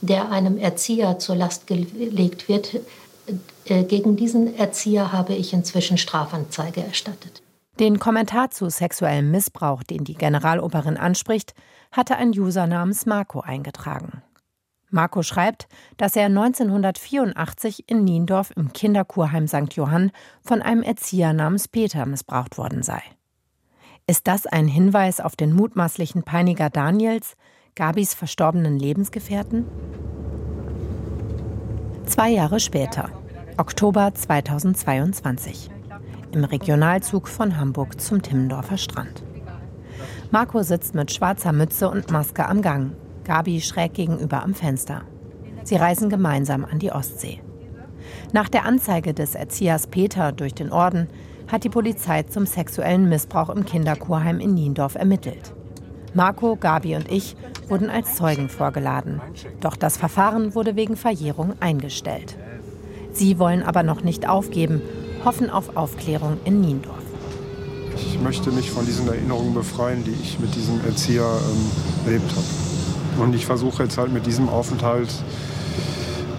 der 0.01 0.31
einem 0.31 0.57
Erzieher 0.57 1.19
zur 1.19 1.35
Last 1.35 1.67
gelegt 1.67 2.49
wird, 2.49 2.79
gegen 3.87 4.15
diesen 4.15 4.57
Erzieher 4.57 5.11
habe 5.11 5.33
ich 5.33 5.53
inzwischen 5.53 5.97
Strafanzeige 5.97 6.83
erstattet. 6.83 7.41
Den 7.79 7.99
Kommentar 7.99 8.51
zu 8.51 8.69
sexuellem 8.69 9.31
Missbrauch, 9.31 9.83
den 9.83 10.03
die 10.03 10.13
Generaloberin 10.13 10.97
anspricht, 10.97 11.53
hatte 11.91 12.15
ein 12.17 12.29
User 12.29 12.67
namens 12.67 13.05
Marco 13.05 13.39
eingetragen. 13.39 14.21
Marco 14.89 15.23
schreibt, 15.23 15.67
dass 15.97 16.15
er 16.15 16.25
1984 16.25 17.89
in 17.89 18.03
Niendorf 18.03 18.51
im 18.55 18.73
Kinderkurheim 18.73 19.47
St. 19.47 19.73
Johann 19.73 20.11
von 20.43 20.61
einem 20.61 20.83
Erzieher 20.83 21.33
namens 21.33 21.67
Peter 21.69 22.05
missbraucht 22.05 22.57
worden 22.57 22.83
sei. 22.83 23.01
Ist 24.05 24.27
das 24.27 24.45
ein 24.45 24.67
Hinweis 24.67 25.21
auf 25.21 25.35
den 25.37 25.53
mutmaßlichen 25.53 26.23
Peiniger 26.23 26.69
Daniels, 26.69 27.35
Gabis 27.75 28.13
verstorbenen 28.13 28.77
Lebensgefährten? 28.77 29.65
Zwei 32.05 32.29
Jahre 32.29 32.59
später, 32.59 33.09
Oktober 33.57 34.13
2022, 34.13 35.69
im 36.31 36.43
Regionalzug 36.43 37.27
von 37.27 37.57
Hamburg 37.57 37.99
zum 37.99 38.21
Timmendorfer 38.21 38.77
Strand. 38.77 39.23
Marco 40.31 40.63
sitzt 40.63 40.95
mit 40.95 41.11
schwarzer 41.11 41.51
Mütze 41.51 41.89
und 41.89 42.11
Maske 42.11 42.47
am 42.47 42.61
Gang, 42.61 42.91
Gabi 43.25 43.59
schräg 43.59 43.93
gegenüber 43.93 44.41
am 44.41 44.53
Fenster. 44.53 45.01
Sie 45.63 45.75
reisen 45.75 46.09
gemeinsam 46.09 46.65
an 46.65 46.79
die 46.79 46.91
Ostsee. 46.91 47.41
Nach 48.31 48.47
der 48.47 48.65
Anzeige 48.65 49.13
des 49.13 49.35
Erziehers 49.35 49.87
Peter 49.87 50.31
durch 50.31 50.53
den 50.53 50.71
Orden 50.71 51.07
hat 51.51 51.63
die 51.63 51.69
Polizei 51.69 52.23
zum 52.23 52.45
sexuellen 52.45 53.09
Missbrauch 53.09 53.49
im 53.49 53.65
Kinderkurheim 53.65 54.39
in 54.39 54.53
Niendorf 54.53 54.95
ermittelt. 54.95 55.53
Marco, 56.13 56.55
Gabi 56.55 56.95
und 56.95 57.11
ich 57.11 57.35
wurden 57.67 57.89
als 57.89 58.15
Zeugen 58.15 58.49
vorgeladen. 58.49 59.21
Doch 59.59 59.75
das 59.75 59.97
Verfahren 59.97 60.55
wurde 60.55 60.75
wegen 60.75 60.95
Verjährung 60.95 61.53
eingestellt. 61.59 62.37
Sie 63.13 63.39
wollen 63.39 63.63
aber 63.63 63.83
noch 63.83 64.03
nicht 64.03 64.27
aufgeben, 64.27 64.81
hoffen 65.25 65.49
auf 65.49 65.75
Aufklärung 65.75 66.37
in 66.45 66.61
Niendorf. 66.61 66.97
Ich 67.95 68.19
möchte 68.19 68.51
mich 68.51 68.71
von 68.71 68.85
diesen 68.85 69.07
Erinnerungen 69.07 69.53
befreien, 69.53 70.03
die 70.03 70.11
ich 70.11 70.39
mit 70.39 70.55
diesem 70.55 70.83
Erzieher 70.85 71.23
ähm, 71.23 72.05
erlebt 72.05 72.31
habe. 72.31 73.23
Und 73.23 73.35
ich 73.35 73.45
versuche 73.45 73.83
jetzt 73.83 73.97
halt 73.97 74.11
mit 74.11 74.25
diesem 74.25 74.49
Aufenthalt 74.49 75.09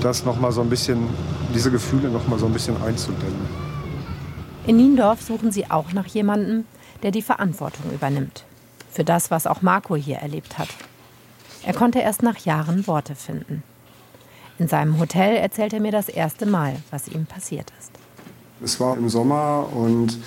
das 0.01 0.25
noch 0.25 0.41
mal 0.41 0.51
so 0.53 0.63
ein 0.63 0.71
bisschen, 0.71 1.09
diese 1.55 1.71
Gefühle 1.71 2.09
noch 2.09 2.27
mal 2.27 2.39
so 2.39 2.47
ein 2.47 2.53
bisschen 2.53 2.81
einzudämmen. 2.83 3.47
In 4.67 4.77
Niendorf 4.77 5.21
suchen 5.23 5.53
sie 5.53 5.71
auch 5.71 5.93
nach 5.93 6.07
jemandem, 6.07 6.65
der 7.03 7.11
die 7.11 7.23
Verantwortung 7.23 7.93
übernimmt. 7.93 8.45
Für 8.91 9.05
das, 9.05 9.31
was 9.31 9.47
auch 9.47 9.63
Marco 9.63 9.97
hier 9.97 10.17
erlebt 10.17 10.59
hat. 10.59 10.69
Er 11.65 11.75
konnte 11.75 12.01
erst 12.01 12.23
nach 12.23 12.39
Jahren 12.39 12.87
Worte 12.87 13.15
finden. 13.15 13.63
In 14.59 14.69
seinem 14.69 14.99
Hotel 14.99 15.37
erzählt 15.37 15.73
er 15.73 15.81
mir 15.81 15.93
das 15.93 16.09
erste 16.09 16.47
Mal, 16.47 16.77
was 16.91 17.09
ihm 17.09 17.27
passiert 17.27 17.73
ist. 17.79 17.91
Es 18.63 18.79
war 18.79 18.97
im 18.97 19.09
Sommer 19.09 19.69
und 19.75 20.19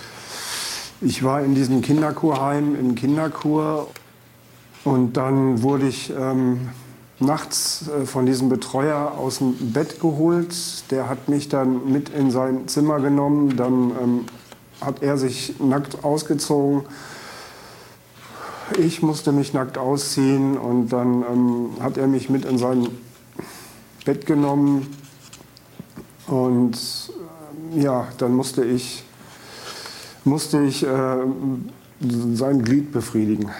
ich 1.01 1.23
war 1.23 1.41
in 1.43 1.55
diesem 1.55 1.81
Kinderkurheim 1.81 2.75
im 2.75 2.95
Kinderkur 2.95 3.87
und 4.83 5.13
dann 5.13 5.61
wurde 5.61 5.87
ich 5.87 6.11
ähm, 6.11 6.69
nachts 7.19 7.87
äh, 7.87 8.05
von 8.05 8.25
diesem 8.25 8.49
Betreuer 8.49 9.13
aus 9.17 9.37
dem 9.37 9.71
Bett 9.71 9.99
geholt. 10.01 10.53
Der 10.91 11.07
hat 11.07 11.29
mich 11.29 11.49
dann 11.49 11.91
mit 11.91 12.09
in 12.09 12.31
sein 12.31 12.67
Zimmer 12.67 12.99
genommen. 12.99 13.55
Dann 13.55 13.91
ähm, 14.01 14.25
hat 14.81 15.01
er 15.01 15.17
sich 15.17 15.59
nackt 15.59 16.03
ausgezogen 16.03 16.83
ich 18.77 19.01
musste 19.01 19.31
mich 19.31 19.53
nackt 19.53 19.77
ausziehen 19.77 20.57
und 20.57 20.89
dann 20.89 21.23
ähm, 21.23 21.69
hat 21.81 21.97
er 21.97 22.07
mich 22.07 22.29
mit 22.29 22.45
in 22.45 22.57
sein 22.57 22.87
Bett 24.05 24.25
genommen 24.25 24.95
und 26.27 26.77
äh, 27.73 27.81
ja, 27.81 28.07
dann 28.17 28.33
musste 28.35 28.63
ich, 28.63 29.03
musste 30.23 30.61
ich 30.61 30.83
äh, 30.83 31.17
sein 31.99 32.61
Glied 32.61 32.91
befriedigen. 32.91 33.51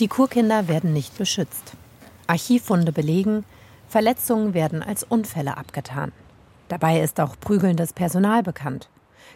Die 0.00 0.08
Kurkinder 0.08 0.68
werden 0.68 0.92
nicht 0.92 1.18
beschützt. 1.18 1.72
Archivfunde 2.26 2.92
belegen, 2.92 3.44
Verletzungen 3.88 4.54
werden 4.54 4.82
als 4.82 5.02
Unfälle 5.02 5.56
abgetan. 5.56 6.12
Dabei 6.68 7.00
ist 7.00 7.20
auch 7.20 7.38
prügelndes 7.38 7.92
Personal 7.92 8.42
bekannt, 8.42 8.88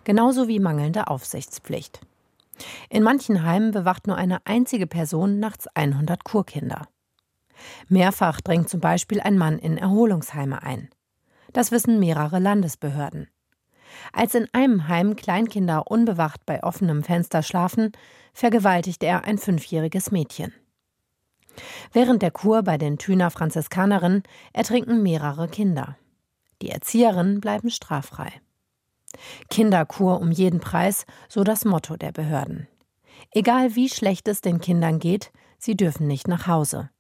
genauso 0.04 0.49
wie 0.49 0.59
mangelnde 0.59 1.07
Aufsichtspflicht. 1.07 2.00
In 2.88 3.02
manchen 3.02 3.45
Heimen 3.45 3.71
bewacht 3.71 4.07
nur 4.07 4.16
eine 4.16 4.45
einzige 4.45 4.87
Person 4.87 5.38
nachts 5.38 5.66
100 5.69 6.25
Kurkinder. 6.25 6.88
Mehrfach 7.88 8.40
drängt 8.40 8.69
zum 8.69 8.81
Beispiel 8.81 9.21
ein 9.21 9.38
Mann 9.38 9.59
in 9.59 9.79
Erholungsheime 9.79 10.62
ein. 10.62 10.88
Das 11.52 11.73
wissen 11.73 11.99
mehrere 11.99 12.38
Landesbehörden. 12.38 13.29
Als 14.12 14.35
in 14.35 14.47
einem 14.52 14.88
Heim 14.88 15.17
Kleinkinder 15.17 15.90
unbewacht 15.90 16.47
bei 16.47 16.62
offenem 16.62 17.02
Fenster 17.02 17.43
schlafen, 17.43 17.93
vergewaltigt 18.33 19.02
er 19.02 19.25
ein 19.25 19.38
fünfjähriges 19.38 20.11
Mädchen. 20.11 20.52
Während 21.93 22.23
der 22.23 22.31
Kur 22.31 22.62
bei 22.62 22.79
den 22.79 22.99
Thüner 22.99 23.31
Franziskanerinnen 23.31 24.23
ertrinken 24.52 25.02
mehrere 25.02 25.49
Kinder. 25.49 25.97
Die 26.62 26.71
Erzieherinnen 26.71 27.40
bleiben 27.40 27.71
straffrei. 27.71 28.33
Kinderkur 29.49 30.21
um 30.21 30.31
jeden 30.31 30.61
Preis, 30.61 31.05
so 31.29 31.43
das 31.43 31.64
Motto 31.64 31.97
der 31.97 32.12
Behörden. 32.12 32.69
Egal 33.33 33.75
wie 33.75 33.88
schlecht 33.88 34.29
es 34.29 34.40
den 34.40 34.61
Kindern 34.61 34.99
geht, 34.99 35.33
sie 35.59 35.76
dürfen 35.76 36.07
nicht 36.07 36.29
nach 36.29 36.47
Hause. 36.47 36.90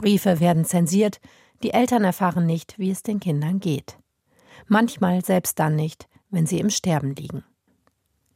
Briefe 0.00 0.40
werden 0.40 0.64
zensiert, 0.64 1.20
die 1.62 1.74
Eltern 1.74 2.04
erfahren 2.04 2.46
nicht, 2.46 2.78
wie 2.78 2.90
es 2.90 3.02
den 3.02 3.20
Kindern 3.20 3.60
geht. 3.60 3.98
Manchmal 4.66 5.22
selbst 5.22 5.58
dann 5.58 5.76
nicht, 5.76 6.08
wenn 6.30 6.46
sie 6.46 6.58
im 6.58 6.70
Sterben 6.70 7.14
liegen. 7.14 7.44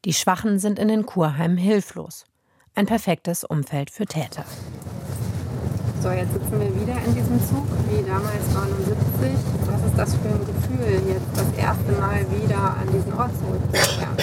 Die 0.05 0.13
Schwachen 0.13 0.59
sind 0.59 0.79
in 0.79 0.89
den 0.89 1.07
Kurheimen 1.07 1.57
hilflos. 1.57 2.27
Ein 2.75 2.85
perfektes 2.85 3.45
Umfeld 3.45 3.91
für 3.91 4.05
Täter. 4.05 4.45
So, 6.03 6.11
jetzt 6.11 6.35
sitzen 6.35 6.61
wir 6.61 6.83
wieder 6.83 7.03
in 7.03 7.15
diesem 7.15 7.41
Zug, 7.41 7.67
wie 7.89 8.03
damals 8.03 8.53
79. 8.53 9.31
Was 9.65 9.85
ist 9.87 9.99
das 9.99 10.15
für 10.17 10.29
ein 10.29 10.47
Gefühl, 10.47 11.03
jetzt 11.09 11.27
das 11.35 11.51
erste 11.57 11.93
Mal 11.93 12.27
wieder 12.43 12.77
an 12.77 12.89
diesen 12.93 13.15
Ort 13.15 13.31
zurückzukehren? 13.39 14.17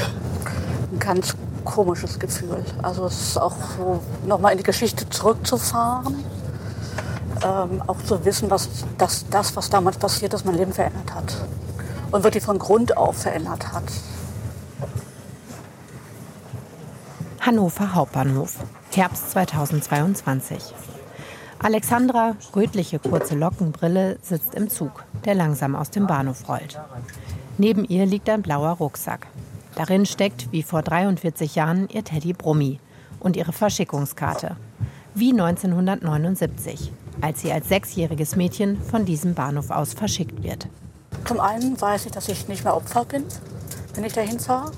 Ein 0.92 1.00
ganz 1.00 1.36
komisches 1.66 2.20
Gefühl. 2.20 2.64
Also 2.84 3.06
es 3.06 3.20
ist 3.20 3.38
auch 3.40 3.56
so, 3.78 4.00
nochmal 4.28 4.52
in 4.52 4.60
die 4.60 4.64
Geschichte 4.64 5.10
zurückzufahren. 5.10 6.24
Ähm, 7.44 7.82
auch 7.88 7.98
zu 8.04 8.24
wissen, 8.24 8.50
was 8.52 8.70
das, 8.98 9.26
das, 9.30 9.56
was 9.56 9.70
damals 9.70 9.98
passiert 9.98 10.34
ist, 10.34 10.46
mein 10.46 10.56
Leben 10.56 10.74
verändert 10.74 11.14
hat. 11.14 11.38
Und 12.12 12.24
wirklich 12.24 12.44
von 12.44 12.60
Grund 12.60 12.96
auf 12.98 13.18
verändert 13.18 13.72
hat. 13.72 13.84
Hannover 17.40 17.96
Hauptbahnhof, 17.96 18.58
Herbst 18.94 19.32
2022. 19.32 20.76
Alexandra, 21.58 22.36
rötliche 22.56 23.00
kurze 23.00 23.36
Lockenbrille, 23.36 24.20
sitzt 24.22 24.54
im 24.56 24.70
Zug, 24.70 25.04
der 25.26 25.36
langsam 25.36 25.76
aus 25.76 25.90
dem 25.90 26.06
Bahnhof 26.06 26.48
rollt. 26.48 26.80
Neben 27.58 27.86
ihr 27.86 28.06
liegt 28.06 28.30
ein 28.30 28.42
blauer 28.42 28.72
Rucksack. 28.72 29.28
Darin 29.76 30.06
steckt, 30.06 30.52
wie 30.52 30.64
vor 30.64 30.82
43 30.82 31.56
Jahren, 31.56 31.88
ihr 31.90 32.04
Teddy 32.04 32.34
Brummi 32.34 32.80
und 33.20 33.36
ihre 33.36 33.54
Verschickungskarte. 33.54 34.56
Wie 35.16 35.32
1979, 35.32 36.92
als 37.20 37.42
sie 37.42 37.52
als 37.52 37.68
sechsjähriges 37.68 38.36
Mädchen 38.36 38.82
von 38.82 39.06
diesem 39.06 39.34
Bahnhof 39.34 39.70
aus 39.70 39.94
verschickt 39.94 40.44
wird. 40.44 40.68
Zum 41.26 41.40
einen 41.40 41.80
weiß 41.80 42.06
ich, 42.06 42.12
dass 42.12 42.28
ich 42.30 42.48
nicht 42.48 42.64
mehr 42.64 42.76
Opfer 42.76 43.06
bin, 43.06 43.26
wenn 43.94 44.04
ich 44.04 44.14
dahin 44.14 44.40
fahre. 44.40 44.72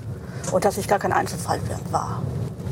Und 0.52 0.64
dass 0.64 0.76
ich 0.76 0.86
gar 0.88 0.98
kein 0.98 1.12
Einzelfall 1.12 1.58
war, 1.90 2.22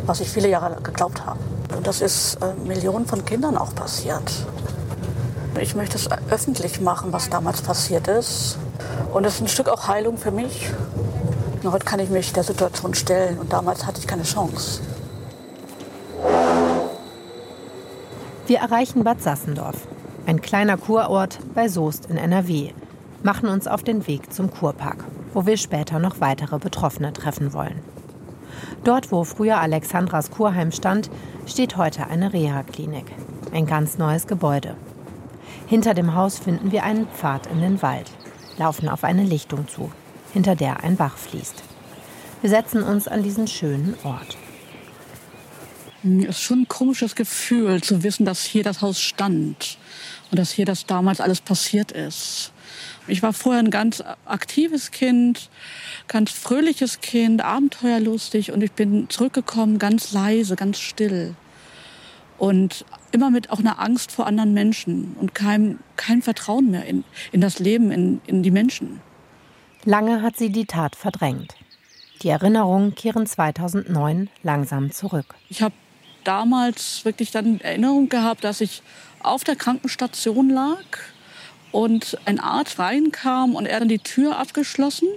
was 0.05 0.21
ich 0.21 0.29
viele 0.29 0.49
Jahre 0.49 0.81
geglaubt 0.83 1.25
habe. 1.25 1.39
Und 1.77 1.87
das 1.87 2.01
ist 2.01 2.37
äh, 2.43 2.55
Millionen 2.67 3.07
von 3.07 3.25
Kindern 3.25 3.57
auch 3.57 3.75
passiert. 3.75 4.23
Ich 5.61 5.75
möchte 5.75 5.97
es 5.97 6.09
öffentlich 6.31 6.81
machen, 6.81 7.13
was 7.13 7.31
damals 7.31 7.63
passiert 7.63 8.09
ist. 8.09 8.59
Und 9.13 9.25
es 9.25 9.35
ist 9.37 9.41
ein 9.41 9.49
Stück 9.49 9.69
auch 9.69 9.89
Heilung 9.89 10.19
für 10.19 10.31
mich. 10.31 10.71
Und 11.63 11.73
heute 11.73 11.85
kann 11.85 12.01
ich 12.01 12.11
mich 12.11 12.33
der 12.33 12.43
Situation 12.43 12.95
stellen 12.95 13.39
und 13.39 13.53
damals 13.53 13.87
hatte 13.87 14.01
ich 14.01 14.07
keine 14.07 14.25
Chance. 14.25 14.81
Wir 18.45 18.59
erreichen 18.59 19.05
Bad 19.05 19.23
Sassendorf, 19.23 19.87
ein 20.27 20.41
kleiner 20.41 20.77
Kurort 20.77 21.39
bei 21.55 21.69
Soest 21.69 22.07
in 22.07 22.17
NRW, 22.17 22.71
machen 23.23 23.49
uns 23.49 23.69
auf 23.69 23.85
den 23.85 24.09
Weg 24.09 24.33
zum 24.33 24.51
Kurpark, 24.51 25.05
wo 25.33 25.47
wir 25.47 25.57
später 25.57 26.01
noch 26.01 26.21
weitere 26.21 26.59
Betroffene 26.59 27.13
treffen 27.13 27.53
wollen. 27.53 27.81
Dort, 28.83 29.13
wo 29.13 29.23
früher 29.23 29.61
Alexandras 29.61 30.33
Kurheim 30.33 30.73
stand, 30.73 31.09
steht 31.47 31.77
heute 31.77 32.09
eine 32.09 32.33
Reha-Klinik. 32.33 33.13
Ein 33.53 33.67
ganz 33.67 33.97
neues 33.97 34.27
Gebäude. 34.27 34.75
Hinter 35.69 35.95
dem 35.95 36.17
Haus 36.17 36.41
finden 36.41 36.73
wir 36.73 36.83
einen 36.83 37.07
Pfad 37.07 37.47
in 37.47 37.61
den 37.61 37.81
Wald, 37.81 38.11
laufen 38.59 38.89
auf 38.89 39.05
eine 39.05 39.23
Lichtung 39.23 39.69
zu, 39.69 39.93
hinter 40.33 40.57
der 40.57 40.83
ein 40.83 40.97
Bach 40.97 41.17
fließt. 41.17 41.63
Wir 42.41 42.51
setzen 42.51 42.83
uns 42.83 43.07
an 43.07 43.23
diesen 43.23 43.47
schönen 43.47 43.95
Ort. 44.03 44.37
Es 46.05 46.37
ist 46.37 46.43
schon 46.43 46.63
ein 46.63 46.69
komisches 46.69 47.15
Gefühl 47.15 47.81
zu 47.81 48.03
wissen, 48.03 48.25
dass 48.25 48.45
hier 48.45 48.65
das 48.65 48.83
Haus 48.83 49.01
stand 49.01 49.79
und 50.31 50.39
dass 50.39 50.51
hier 50.51 50.65
das 50.65 50.85
damals 50.85 51.21
alles 51.21 51.41
passiert 51.41 51.93
ist. 51.93 52.53
Ich 53.07 53.23
war 53.23 53.33
vorher 53.33 53.63
ein 53.63 53.71
ganz 53.71 54.03
aktives 54.25 54.91
Kind, 54.91 55.49
ganz 56.09 56.33
fröhliches 56.33 57.01
Kind, 57.01 57.43
abenteuerlustig 57.43 58.51
und 58.51 58.63
ich 58.63 58.73
bin 58.73 59.09
zurückgekommen 59.11 59.79
ganz 59.79 60.13
leise, 60.13 60.57
ganz 60.57 60.81
still. 60.81 61.35
Und 62.39 62.85
immer 63.13 63.31
mit 63.31 63.51
auch 63.51 63.61
einer 63.61 63.79
Angst 63.79 64.11
vor 64.11 64.27
anderen 64.27 64.55
Menschen 64.55 65.15
und 65.21 65.35
kein, 65.35 65.79
kein 65.97 66.23
Vertrauen 66.23 66.73
mehr 66.73 66.85
in, 66.85 67.05
in 67.31 67.41
das 67.41 67.61
Leben, 67.61 67.93
in, 67.93 68.21
in 68.27 68.43
die 68.43 68.51
Menschen. 68.51 69.01
Lange 69.85 70.23
hat 70.23 70.37
sie 70.37 70.51
die 70.51 70.67
Tat 70.67 70.97
verdrängt. 70.97 71.55
Die 72.23 72.29
Erinnerungen 72.29 72.95
kehren 72.95 73.27
2009 73.27 74.31
langsam 74.43 74.93
zurück. 74.93 75.35
Ich 75.49 75.61
habe 75.61 75.75
damals 76.25 77.05
wirklich 77.05 77.31
dann 77.31 77.61
Erinnerung 77.61 78.09
gehabt, 78.09 78.45
dass 78.45 78.61
ich 78.61 78.83
auf 79.21 79.45
der 79.45 79.57
Krankenstation 79.57 80.51
lag 80.51 80.85
und 81.71 82.19
ein 82.25 82.41
Arzt 82.41 82.79
reinkam 82.79 83.55
und 83.55 83.67
er 83.67 83.79
dann 83.79 83.89
die 83.89 83.99
Tür 83.99 84.39
abgeschlossen 84.39 85.09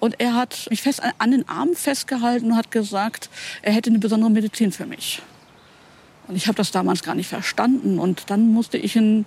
und 0.00 0.20
er 0.20 0.34
hat 0.34 0.66
mich 0.70 0.82
fest 0.82 1.02
an 1.18 1.30
den 1.30 1.48
Arm 1.48 1.74
festgehalten 1.74 2.52
und 2.52 2.56
hat 2.56 2.70
gesagt, 2.70 3.30
er 3.62 3.72
hätte 3.72 3.90
eine 3.90 3.98
besondere 3.98 4.30
Medizin 4.30 4.70
für 4.70 4.86
mich. 4.86 5.22
Und 6.26 6.36
ich 6.36 6.46
habe 6.46 6.56
das 6.56 6.70
damals 6.70 7.02
gar 7.02 7.14
nicht 7.14 7.28
verstanden 7.28 7.98
und 7.98 8.30
dann 8.30 8.52
musste 8.52 8.78
ich 8.78 8.96
ihn 8.96 9.26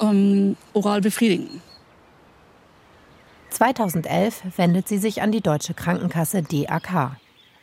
ähm, 0.00 0.56
oral 0.72 1.00
befriedigen. 1.00 1.62
2011 3.50 4.42
wendet 4.56 4.88
sie 4.88 4.98
sich 4.98 5.22
an 5.22 5.32
die 5.32 5.40
deutsche 5.40 5.74
Krankenkasse 5.74 6.42
DAK. 6.42 7.16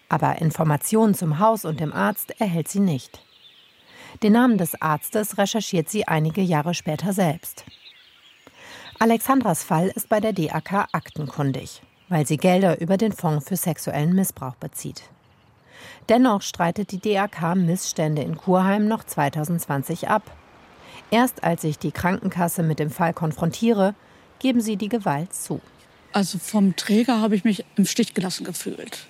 Aber 0.09 0.41
Informationen 0.41 1.13
zum 1.13 1.39
Haus 1.39 1.65
und 1.65 1.79
dem 1.79 1.93
Arzt 1.93 2.39
erhält 2.39 2.67
sie 2.67 2.79
nicht. 2.79 3.21
Den 4.23 4.33
Namen 4.33 4.57
des 4.57 4.81
Arztes 4.81 5.37
recherchiert 5.37 5.89
sie 5.89 6.07
einige 6.07 6.41
Jahre 6.41 6.73
später 6.73 7.13
selbst. 7.13 7.65
Alexandras 8.99 9.63
Fall 9.63 9.89
ist 9.89 10.09
bei 10.09 10.19
der 10.19 10.33
DAK 10.33 10.87
aktenkundig, 10.91 11.81
weil 12.09 12.25
sie 12.25 12.37
Gelder 12.37 12.81
über 12.81 12.97
den 12.97 13.11
Fonds 13.11 13.47
für 13.47 13.57
sexuellen 13.57 14.15
Missbrauch 14.15 14.55
bezieht. 14.55 15.03
Dennoch 16.09 16.41
streitet 16.41 16.91
die 16.91 16.99
DAK 16.99 17.55
Missstände 17.55 18.23
in 18.23 18.37
Kurheim 18.37 18.87
noch 18.87 19.03
2020 19.03 20.07
ab. 20.07 20.23
Erst 21.11 21.43
als 21.43 21.63
ich 21.63 21.77
die 21.77 21.91
Krankenkasse 21.91 22.63
mit 22.63 22.79
dem 22.79 22.89
Fall 22.89 23.13
konfrontiere, 23.13 23.93
geben 24.39 24.61
sie 24.61 24.77
die 24.77 24.89
Gewalt 24.89 25.33
zu. 25.33 25.61
Also 26.13 26.39
vom 26.39 26.75
Träger 26.75 27.21
habe 27.21 27.35
ich 27.35 27.43
mich 27.43 27.65
im 27.75 27.85
Stich 27.85 28.13
gelassen 28.13 28.45
gefühlt. 28.45 29.07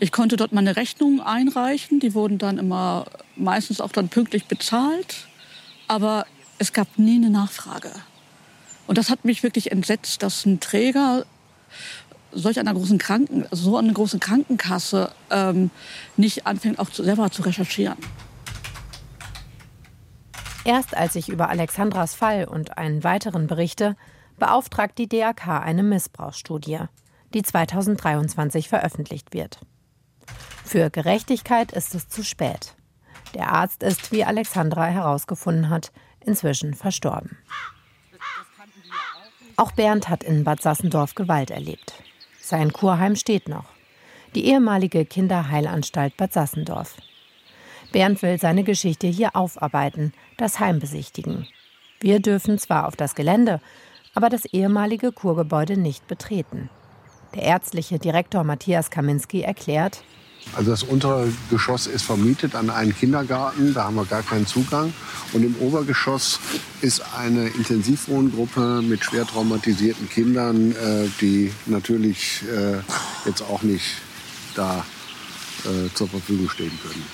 Ich 0.00 0.10
konnte 0.12 0.36
dort 0.36 0.52
meine 0.52 0.76
Rechnungen 0.76 1.20
einreichen, 1.20 2.00
die 2.00 2.14
wurden 2.14 2.38
dann 2.38 2.58
immer 2.58 3.06
meistens 3.36 3.80
auch 3.80 3.92
dann 3.92 4.08
pünktlich 4.08 4.46
bezahlt, 4.46 5.28
aber 5.86 6.26
es 6.58 6.72
gab 6.72 6.98
nie 6.98 7.16
eine 7.16 7.30
Nachfrage. 7.30 7.90
Und 8.86 8.98
das 8.98 9.08
hat 9.08 9.24
mich 9.24 9.42
wirklich 9.42 9.70
entsetzt, 9.70 10.22
dass 10.22 10.44
ein 10.44 10.60
Träger 10.60 11.24
solch 12.32 12.58
einer 12.58 12.74
großen 12.74 12.98
Kranken, 12.98 13.46
so 13.52 13.76
eine 13.76 13.92
große 13.92 14.18
Krankenkasse 14.18 15.12
ähm, 15.30 15.70
nicht 16.16 16.46
anfängt, 16.46 16.80
auch 16.80 16.92
selber 16.92 17.30
zu 17.30 17.42
recherchieren. 17.42 17.96
Erst 20.64 20.96
als 20.96 21.14
ich 21.14 21.28
über 21.28 21.48
Alexandras 21.48 22.14
Fall 22.14 22.46
und 22.46 22.78
einen 22.78 23.04
weiteren 23.04 23.46
berichte, 23.46 23.96
beauftragt 24.38 24.98
die 24.98 25.08
DAK 25.08 25.46
eine 25.46 25.82
Missbrauchsstudie, 25.82 26.80
die 27.34 27.42
2023 27.42 28.68
veröffentlicht 28.68 29.32
wird. 29.32 29.60
Für 30.64 30.90
Gerechtigkeit 30.90 31.72
ist 31.72 31.94
es 31.94 32.08
zu 32.08 32.24
spät. 32.24 32.74
Der 33.34 33.52
Arzt 33.52 33.82
ist, 33.82 34.12
wie 34.12 34.24
Alexandra 34.24 34.86
herausgefunden 34.86 35.68
hat, 35.68 35.92
inzwischen 36.24 36.74
verstorben. 36.74 37.36
Auch 39.56 39.72
Bernd 39.72 40.08
hat 40.08 40.24
in 40.24 40.42
Bad 40.42 40.62
Sassendorf 40.62 41.14
Gewalt 41.14 41.50
erlebt. 41.50 41.92
Sein 42.40 42.72
Kurheim 42.72 43.14
steht 43.14 43.48
noch. 43.48 43.66
Die 44.34 44.46
ehemalige 44.46 45.04
Kinderheilanstalt 45.04 46.16
Bad 46.16 46.32
Sassendorf. 46.32 46.96
Bernd 47.92 48.22
will 48.22 48.40
seine 48.40 48.64
Geschichte 48.64 49.06
hier 49.06 49.36
aufarbeiten, 49.36 50.12
das 50.36 50.58
Heim 50.58 50.80
besichtigen. 50.80 51.46
Wir 52.00 52.20
dürfen 52.20 52.58
zwar 52.58 52.88
auf 52.88 52.96
das 52.96 53.14
Gelände, 53.14 53.60
aber 54.14 54.28
das 54.28 54.44
ehemalige 54.46 55.12
Kurgebäude 55.12 55.76
nicht 55.76 56.08
betreten. 56.08 56.70
Der 57.34 57.42
ärztliche 57.42 57.98
Direktor 57.98 58.42
Matthias 58.42 58.90
Kaminski 58.90 59.42
erklärt, 59.42 60.02
also 60.54 60.70
das 60.70 60.82
untere 60.82 61.32
Geschoss 61.50 61.86
ist 61.86 62.04
vermietet 62.04 62.54
an 62.54 62.70
einen 62.70 62.94
Kindergarten, 62.94 63.74
da 63.74 63.84
haben 63.84 63.96
wir 63.96 64.04
gar 64.04 64.22
keinen 64.22 64.46
Zugang. 64.46 64.92
Und 65.32 65.42
im 65.42 65.56
Obergeschoss 65.56 66.38
ist 66.80 67.02
eine 67.16 67.48
Intensivwohngruppe 67.48 68.82
mit 68.82 69.04
schwer 69.04 69.26
traumatisierten 69.26 70.08
Kindern, 70.08 70.72
äh, 70.72 71.08
die 71.20 71.52
natürlich 71.66 72.42
äh, 72.42 72.78
jetzt 73.26 73.42
auch 73.42 73.62
nicht 73.62 73.84
da 74.54 74.84
äh, 75.64 75.92
zur 75.94 76.08
Verfügung 76.08 76.48
stehen 76.48 76.78
können. 76.82 77.04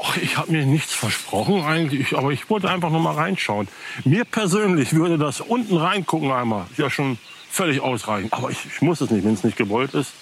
Och, 0.00 0.16
ich 0.16 0.36
habe 0.36 0.52
mir 0.52 0.64
nichts 0.64 0.94
versprochen 0.94 1.62
eigentlich, 1.62 2.16
aber 2.16 2.30
ich 2.30 2.48
wollte 2.50 2.70
einfach 2.70 2.90
noch 2.90 3.00
mal 3.00 3.14
reinschauen. 3.14 3.68
Mir 4.04 4.24
persönlich 4.24 4.92
würde 4.92 5.18
das 5.18 5.40
unten 5.40 5.76
reingucken 5.76 6.30
einmal 6.30 6.66
ja 6.76 6.88
schon 6.88 7.18
völlig 7.50 7.80
ausreichen. 7.80 8.28
Aber 8.32 8.50
ich, 8.50 8.58
ich 8.64 8.80
muss 8.80 9.00
es 9.00 9.10
nicht. 9.10 9.24
Wenn 9.24 9.34
es 9.34 9.44
nicht 9.44 9.56
gewollt 9.56 9.94
ist, 9.94 10.12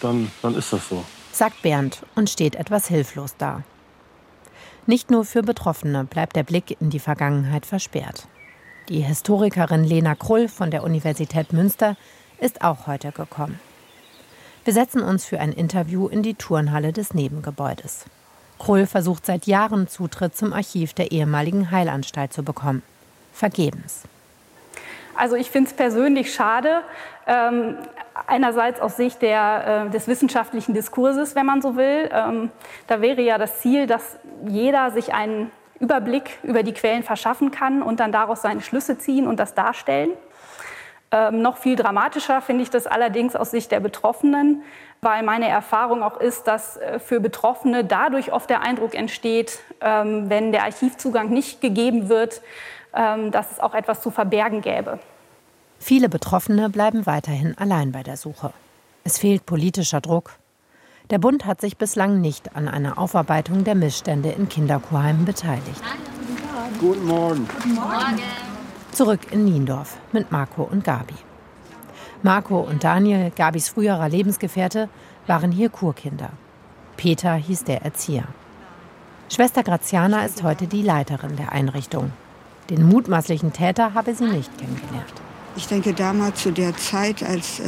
dann, 0.00 0.30
dann 0.40 0.54
ist 0.54 0.72
das 0.72 0.88
so. 0.88 1.04
Sagt 1.32 1.62
Bernd 1.62 2.02
und 2.14 2.28
steht 2.28 2.56
etwas 2.56 2.88
hilflos 2.88 3.36
da. 3.38 3.62
Nicht 4.86 5.10
nur 5.10 5.24
für 5.24 5.42
Betroffene 5.42 6.04
bleibt 6.04 6.36
der 6.36 6.42
Blick 6.42 6.76
in 6.80 6.90
die 6.90 6.98
Vergangenheit 6.98 7.64
versperrt. 7.64 8.26
Die 8.90 9.00
Historikerin 9.00 9.84
Lena 9.84 10.14
Krull 10.14 10.48
von 10.48 10.70
der 10.70 10.84
Universität 10.84 11.52
Münster 11.52 11.96
ist 12.38 12.62
auch 12.62 12.86
heute 12.86 13.12
gekommen. 13.12 13.58
Wir 14.64 14.74
setzen 14.74 15.02
uns 15.02 15.24
für 15.24 15.40
ein 15.40 15.52
Interview 15.52 16.06
in 16.06 16.22
die 16.22 16.34
Turnhalle 16.34 16.92
des 16.92 17.14
Nebengebäudes. 17.14 18.04
Krull 18.58 18.86
versucht 18.86 19.24
seit 19.24 19.46
Jahren 19.46 19.88
Zutritt 19.88 20.36
zum 20.36 20.52
Archiv 20.52 20.92
der 20.92 21.12
ehemaligen 21.12 21.70
Heilanstalt 21.70 22.32
zu 22.32 22.42
bekommen. 22.42 22.82
Vergebens. 23.32 24.02
Also 25.14 25.36
ich 25.36 25.50
finde 25.50 25.70
es 25.70 25.76
persönlich 25.76 26.34
schade, 26.34 26.82
ähm, 27.26 27.76
einerseits 28.26 28.80
aus 28.80 28.96
Sicht 28.96 29.22
der, 29.22 29.86
äh, 29.86 29.90
des 29.90 30.08
wissenschaftlichen 30.08 30.74
Diskurses, 30.74 31.34
wenn 31.34 31.46
man 31.46 31.62
so 31.62 31.76
will. 31.76 32.10
Ähm, 32.12 32.50
da 32.86 33.00
wäre 33.00 33.22
ja 33.22 33.38
das 33.38 33.60
Ziel, 33.60 33.86
dass 33.86 34.18
jeder 34.46 34.90
sich 34.90 35.14
einen 35.14 35.50
Überblick 35.80 36.38
über 36.42 36.62
die 36.62 36.72
Quellen 36.72 37.02
verschaffen 37.02 37.50
kann 37.50 37.82
und 37.82 38.00
dann 38.00 38.12
daraus 38.12 38.42
seine 38.42 38.60
Schlüsse 38.60 38.98
ziehen 38.98 39.26
und 39.26 39.38
das 39.38 39.54
darstellen. 39.54 40.10
Ähm, 41.10 41.42
noch 41.42 41.58
viel 41.58 41.76
dramatischer 41.76 42.40
finde 42.40 42.62
ich 42.62 42.70
das 42.70 42.86
allerdings 42.86 43.36
aus 43.36 43.50
Sicht 43.50 43.70
der 43.70 43.80
Betroffenen, 43.80 44.62
weil 45.02 45.22
meine 45.22 45.48
Erfahrung 45.48 46.02
auch 46.02 46.18
ist, 46.18 46.46
dass 46.46 46.78
äh, 46.78 46.98
für 46.98 47.20
Betroffene 47.20 47.84
dadurch 47.84 48.32
oft 48.32 48.48
der 48.48 48.62
Eindruck 48.62 48.94
entsteht, 48.94 49.58
ähm, 49.82 50.30
wenn 50.30 50.52
der 50.52 50.62
Archivzugang 50.62 51.28
nicht 51.28 51.60
gegeben 51.60 52.08
wird, 52.08 52.40
dass 52.92 53.52
es 53.52 53.60
auch 53.60 53.74
etwas 53.74 54.02
zu 54.02 54.10
verbergen 54.10 54.60
gäbe. 54.60 54.98
Viele 55.78 56.08
Betroffene 56.08 56.68
bleiben 56.70 57.06
weiterhin 57.06 57.56
allein 57.58 57.90
bei 57.90 58.02
der 58.02 58.16
Suche. 58.16 58.52
Es 59.04 59.18
fehlt 59.18 59.46
politischer 59.46 60.00
Druck. 60.00 60.32
Der 61.10 61.18
Bund 61.18 61.44
hat 61.44 61.60
sich 61.60 61.76
bislang 61.76 62.20
nicht 62.20 62.54
an 62.54 62.68
einer 62.68 62.98
Aufarbeitung 62.98 63.64
der 63.64 63.74
Missstände 63.74 64.30
in 64.30 64.48
Kinderkurheimen 64.48 65.24
beteiligt. 65.24 65.82
Guten 66.78 67.04
Morgen. 67.04 67.48
Guten 67.48 67.74
Morgen. 67.74 68.22
Zurück 68.92 69.32
in 69.32 69.44
Niendorf 69.44 69.96
mit 70.12 70.30
Marco 70.30 70.62
und 70.62 70.84
Gabi. 70.84 71.14
Marco 72.22 72.60
und 72.60 72.84
Daniel, 72.84 73.32
Gabis 73.34 73.68
früherer 73.68 74.08
Lebensgefährte, 74.08 74.88
waren 75.26 75.50
hier 75.50 75.70
Kurkinder. 75.70 76.30
Peter 76.96 77.34
hieß 77.34 77.64
der 77.64 77.82
Erzieher. 77.82 78.28
Schwester 79.28 79.64
Graziana 79.64 80.24
ist 80.24 80.42
heute 80.42 80.66
die 80.66 80.82
Leiterin 80.82 81.36
der 81.36 81.52
Einrichtung. 81.52 82.12
Den 82.70 82.88
mutmaßlichen 82.88 83.52
Täter 83.52 83.94
habe 83.94 84.14
sie 84.14 84.24
nicht 84.24 84.56
kennengelernt. 84.58 85.12
Ich 85.54 85.66
denke, 85.66 85.92
damals 85.92 86.40
zu 86.42 86.50
der 86.50 86.74
Zeit, 86.78 87.22
als 87.22 87.60
äh, 87.60 87.64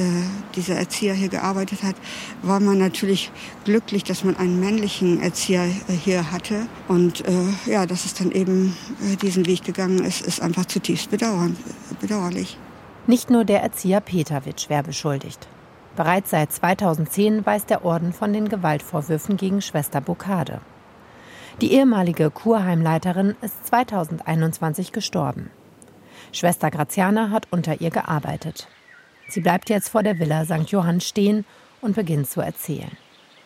dieser 0.57 0.77
Erzieher 0.77 1.13
hier 1.13 1.29
gearbeitet 1.29 1.83
hat, 1.83 1.97
war 2.41 2.59
man 2.59 2.79
natürlich 2.79 3.31
glücklich, 3.65 4.05
dass 4.05 4.25
man 4.25 4.37
einen 4.37 4.59
männlichen 4.59 5.21
Erzieher 5.21 5.65
äh, 5.65 5.93
hier 5.93 6.33
hatte. 6.33 6.67
Und 6.89 7.27
äh, 7.29 7.33
ja, 7.67 7.85
dass 7.85 8.07
es 8.07 8.15
dann 8.15 8.31
eben 8.31 8.75
äh, 9.03 9.17
diesen 9.17 9.45
Weg 9.45 9.65
gegangen 9.65 10.03
ist, 10.03 10.23
ist 10.23 10.41
einfach 10.41 10.65
zutiefst 10.65 11.11
bedauerlich. 11.11 12.59
Nicht 13.07 13.29
nur 13.29 13.45
der 13.45 13.63
Erzieher 13.63 14.01
Peter 14.01 14.47
wird 14.47 14.63
schwer 14.63 14.83
beschuldigt. 14.83 15.47
Bereits 15.95 16.31
seit 16.31 16.53
2010 16.53 17.45
weiß 17.45 17.67
der 17.67 17.85
Orden 17.85 18.15
von 18.15 18.33
den 18.33 18.49
Gewaltvorwürfen 18.49 19.37
gegen 19.37 19.61
Schwester 19.61 20.01
Bokade. 20.01 20.63
Die 21.61 21.73
ehemalige 21.73 22.31
Kurheimleiterin 22.31 23.37
ist 23.41 23.67
2021 23.69 24.91
gestorben. 24.91 25.51
Schwester 26.33 26.71
Graziana 26.71 27.31
hat 27.31 27.47
unter 27.53 27.81
ihr 27.81 27.91
gearbeitet. 27.91 28.67
Sie 29.29 29.41
bleibt 29.41 29.71
jetzt 29.71 29.89
vor 29.89 30.03
der 30.03 30.19
Villa 30.19 30.45
St. 30.45 30.71
Johann 30.71 31.01
stehen 31.01 31.45
und 31.81 31.95
beginnt 31.95 32.29
zu 32.29 32.41
erzählen. 32.41 32.91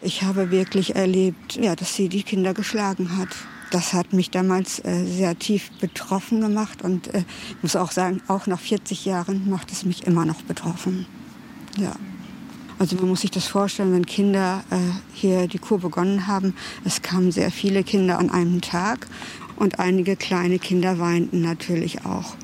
Ich 0.00 0.22
habe 0.22 0.50
wirklich 0.50 0.96
erlebt, 0.96 1.56
ja, 1.56 1.76
dass 1.76 1.94
sie 1.94 2.08
die 2.08 2.22
Kinder 2.22 2.54
geschlagen 2.54 3.18
hat. 3.18 3.28
Das 3.70 3.92
hat 3.92 4.14
mich 4.14 4.30
damals 4.30 4.82
äh, 4.84 5.04
sehr 5.04 5.38
tief 5.38 5.70
betroffen 5.78 6.40
gemacht 6.40 6.82
und 6.82 7.12
äh, 7.12 7.24
muss 7.60 7.76
auch 7.76 7.90
sagen, 7.90 8.22
auch 8.28 8.46
nach 8.46 8.60
40 8.60 9.04
Jahren 9.04 9.50
macht 9.50 9.70
es 9.70 9.84
mich 9.84 10.06
immer 10.06 10.24
noch 10.24 10.40
betroffen. 10.42 11.06
Ja. 11.76 11.92
Also 12.78 12.94
man 12.96 13.08
muss 13.08 13.22
sich 13.22 13.32
das 13.32 13.46
vorstellen, 13.46 13.92
wenn 13.92 14.06
Kinder 14.06 14.62
äh, 14.70 14.76
hier 15.12 15.48
die 15.48 15.58
Kur 15.58 15.80
begonnen 15.80 16.28
haben. 16.28 16.54
Es 16.84 17.02
kamen 17.02 17.32
sehr 17.32 17.50
viele 17.50 17.82
Kinder 17.82 18.18
an 18.18 18.30
einem 18.30 18.60
Tag 18.60 19.08
und 19.56 19.80
einige 19.80 20.14
kleine 20.14 20.60
Kinder 20.60 21.00
weinten 21.00 21.40
natürlich 21.40 22.04
auch. 22.04 22.36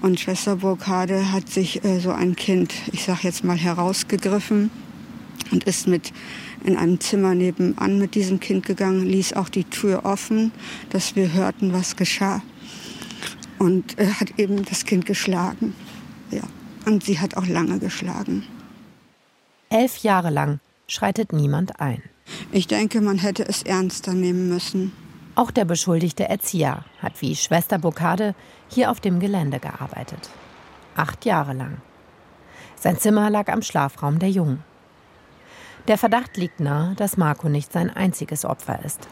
Und 0.00 0.20
Schwester 0.20 0.56
Burkhade 0.56 1.32
hat 1.32 1.48
sich 1.48 1.84
äh, 1.84 1.98
so 1.98 2.12
ein 2.12 2.36
Kind, 2.36 2.72
ich 2.92 3.04
sag 3.04 3.24
jetzt 3.24 3.42
mal, 3.42 3.56
herausgegriffen 3.56 4.70
und 5.50 5.64
ist 5.64 5.88
mit 5.88 6.12
in 6.64 6.76
einem 6.76 7.00
Zimmer 7.00 7.34
nebenan 7.34 7.98
mit 7.98 8.14
diesem 8.14 8.38
Kind 8.38 8.64
gegangen, 8.64 9.04
ließ 9.04 9.32
auch 9.32 9.48
die 9.48 9.64
Tür 9.64 10.04
offen, 10.04 10.52
dass 10.90 11.16
wir 11.16 11.32
hörten, 11.32 11.72
was 11.72 11.96
geschah. 11.96 12.40
Und 13.58 13.98
äh, 13.98 14.06
hat 14.06 14.38
eben 14.38 14.64
das 14.64 14.84
Kind 14.84 15.06
geschlagen. 15.06 15.74
Ja. 16.30 16.42
Und 16.86 17.04
sie 17.04 17.18
hat 17.18 17.36
auch 17.36 17.46
lange 17.46 17.80
geschlagen. 17.80 18.44
Elf 19.72 20.02
Jahre 20.02 20.28
lang 20.28 20.60
schreitet 20.86 21.32
niemand 21.32 21.80
ein. 21.80 22.02
Ich 22.50 22.66
denke, 22.66 23.00
man 23.00 23.16
hätte 23.16 23.48
es 23.48 23.62
ernster 23.62 24.12
nehmen 24.12 24.50
müssen. 24.50 24.92
Auch 25.34 25.50
der 25.50 25.64
beschuldigte 25.64 26.28
Erzieher 26.28 26.84
hat 27.00 27.22
wie 27.22 27.34
Schwester 27.34 27.78
Bokade 27.78 28.34
hier 28.68 28.90
auf 28.90 29.00
dem 29.00 29.18
Gelände 29.18 29.60
gearbeitet. 29.60 30.28
Acht 30.94 31.24
Jahre 31.24 31.54
lang. 31.54 31.78
Sein 32.76 32.98
Zimmer 32.98 33.30
lag 33.30 33.48
am 33.48 33.62
Schlafraum 33.62 34.18
der 34.18 34.28
Jungen. 34.28 34.62
Der 35.88 35.96
Verdacht 35.96 36.36
liegt 36.36 36.60
nahe, 36.60 36.94
dass 36.96 37.16
Marco 37.16 37.48
nicht 37.48 37.72
sein 37.72 37.88
einziges 37.88 38.44
Opfer 38.44 38.84
ist. 38.84 39.08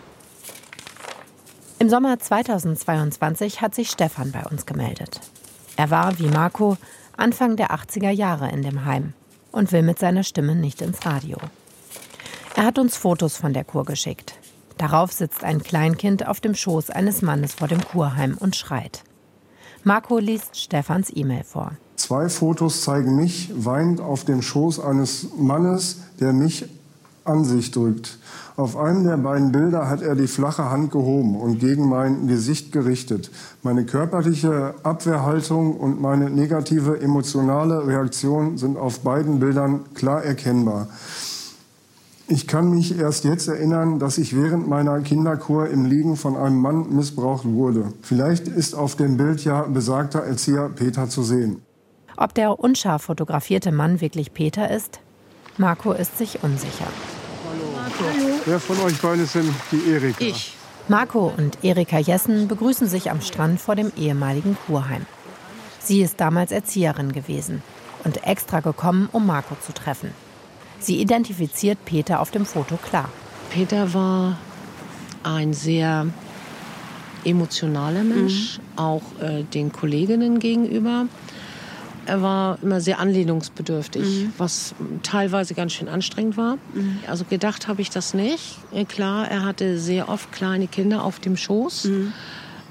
Im 1.78 1.88
Sommer 1.88 2.18
2022 2.18 3.62
hat 3.62 3.74
sich 3.74 3.88
Stefan 3.88 4.30
bei 4.30 4.44
uns 4.44 4.66
gemeldet. 4.66 5.22
Er 5.76 5.88
war, 5.88 6.18
wie 6.18 6.28
Marco, 6.28 6.76
Anfang 7.16 7.56
der 7.56 7.70
80er 7.70 8.10
Jahre 8.10 8.50
in 8.50 8.60
dem 8.60 8.84
Heim 8.84 9.14
und 9.52 9.72
will 9.72 9.82
mit 9.82 9.98
seiner 9.98 10.22
Stimme 10.22 10.54
nicht 10.54 10.82
ins 10.82 11.04
Radio. 11.04 11.38
Er 12.56 12.64
hat 12.64 12.78
uns 12.78 12.96
Fotos 12.96 13.36
von 13.36 13.52
der 13.52 13.64
Kur 13.64 13.84
geschickt. 13.84 14.34
Darauf 14.76 15.12
sitzt 15.12 15.44
ein 15.44 15.62
Kleinkind 15.62 16.26
auf 16.26 16.40
dem 16.40 16.54
Schoß 16.54 16.90
eines 16.90 17.22
Mannes 17.22 17.54
vor 17.54 17.68
dem 17.68 17.84
Kurheim 17.84 18.36
und 18.38 18.56
schreit. 18.56 19.02
Marco 19.84 20.18
liest 20.18 20.56
Stefans 20.56 21.10
E-Mail 21.14 21.44
vor. 21.44 21.72
Zwei 21.96 22.28
Fotos 22.28 22.82
zeigen 22.82 23.16
mich 23.16 23.50
weinend 23.54 24.00
auf 24.00 24.24
dem 24.24 24.42
Schoß 24.42 24.80
eines 24.80 25.28
Mannes, 25.36 25.98
der 26.18 26.32
mich 26.32 26.66
an 27.24 27.44
sich 27.44 27.70
drückt. 27.70 28.18
Auf 28.56 28.76
einem 28.76 29.04
der 29.04 29.16
beiden 29.16 29.52
Bilder 29.52 29.88
hat 29.88 30.02
er 30.02 30.14
die 30.14 30.26
flache 30.26 30.70
Hand 30.70 30.90
gehoben 30.90 31.36
und 31.36 31.58
gegen 31.60 31.88
mein 31.88 32.28
Gesicht 32.28 32.72
gerichtet. 32.72 33.30
Meine 33.62 33.84
körperliche 33.84 34.74
Abwehrhaltung 34.82 35.76
und 35.76 36.00
meine 36.00 36.28
negative 36.28 37.00
emotionale 37.00 37.86
Reaktion 37.86 38.58
sind 38.58 38.76
auf 38.76 39.00
beiden 39.00 39.40
Bildern 39.40 39.80
klar 39.94 40.22
erkennbar. 40.22 40.88
Ich 42.28 42.46
kann 42.46 42.70
mich 42.70 42.96
erst 42.96 43.24
jetzt 43.24 43.48
erinnern, 43.48 43.98
dass 43.98 44.16
ich 44.16 44.36
während 44.36 44.68
meiner 44.68 45.00
Kinderkur 45.00 45.68
im 45.68 45.84
Liegen 45.84 46.16
von 46.16 46.36
einem 46.36 46.60
Mann 46.60 46.94
missbraucht 46.94 47.44
wurde. 47.44 47.92
Vielleicht 48.02 48.46
ist 48.46 48.74
auf 48.74 48.94
dem 48.94 49.16
Bild 49.16 49.42
ja 49.44 49.62
besagter 49.62 50.20
Erzieher 50.20 50.68
Peter 50.68 51.08
zu 51.08 51.22
sehen. 51.24 51.60
Ob 52.16 52.34
der 52.34 52.60
unscharf 52.60 53.02
fotografierte 53.02 53.72
Mann 53.72 54.00
wirklich 54.00 54.32
Peter 54.32 54.70
ist? 54.70 55.00
Marco 55.60 55.92
ist 55.92 56.16
sich 56.16 56.42
unsicher. 56.42 56.86
Hallo. 57.46 58.16
Hallo. 58.16 58.40
Wer 58.46 58.58
von 58.58 58.80
euch 58.80 58.98
beiden 58.98 59.24
ist 59.24 59.34
denn 59.34 59.54
die 59.70 59.90
Erika? 59.90 60.24
Ich. 60.24 60.56
Marco 60.88 61.34
und 61.36 61.58
Erika 61.62 61.98
Jessen 61.98 62.48
begrüßen 62.48 62.88
sich 62.88 63.10
am 63.10 63.20
Strand 63.20 63.60
vor 63.60 63.76
dem 63.76 63.92
ehemaligen 63.94 64.56
Kurheim. 64.66 65.04
Sie 65.78 66.00
ist 66.00 66.18
damals 66.18 66.50
Erzieherin 66.50 67.12
gewesen 67.12 67.62
und 68.04 68.26
extra 68.26 68.60
gekommen, 68.60 69.10
um 69.12 69.26
Marco 69.26 69.54
zu 69.60 69.74
treffen. 69.74 70.12
Sie 70.78 70.98
identifiziert 70.98 71.76
Peter 71.84 72.20
auf 72.20 72.30
dem 72.30 72.46
Foto 72.46 72.78
klar. 72.78 73.10
Peter 73.50 73.92
war 73.92 74.38
ein 75.24 75.52
sehr 75.52 76.06
emotionaler 77.26 78.02
Mensch, 78.02 78.56
mhm. 78.56 78.78
auch 78.78 79.02
äh, 79.20 79.42
den 79.42 79.72
Kolleginnen 79.72 80.38
gegenüber. 80.38 81.04
Er 82.10 82.22
war 82.22 82.58
immer 82.60 82.80
sehr 82.80 82.98
anlehnungsbedürftig, 82.98 84.02
mhm. 84.02 84.32
was 84.36 84.74
teilweise 85.04 85.54
ganz 85.54 85.72
schön 85.72 85.88
anstrengend 85.88 86.36
war. 86.36 86.56
Mhm. 86.74 86.98
Also 87.06 87.24
gedacht 87.24 87.68
habe 87.68 87.82
ich 87.82 87.90
das 87.90 88.14
nicht. 88.14 88.58
Klar, 88.88 89.30
er 89.30 89.44
hatte 89.44 89.78
sehr 89.78 90.08
oft 90.08 90.32
kleine 90.32 90.66
Kinder 90.66 91.04
auf 91.04 91.20
dem 91.20 91.36
Schoß, 91.36 91.84
mhm. 91.84 92.12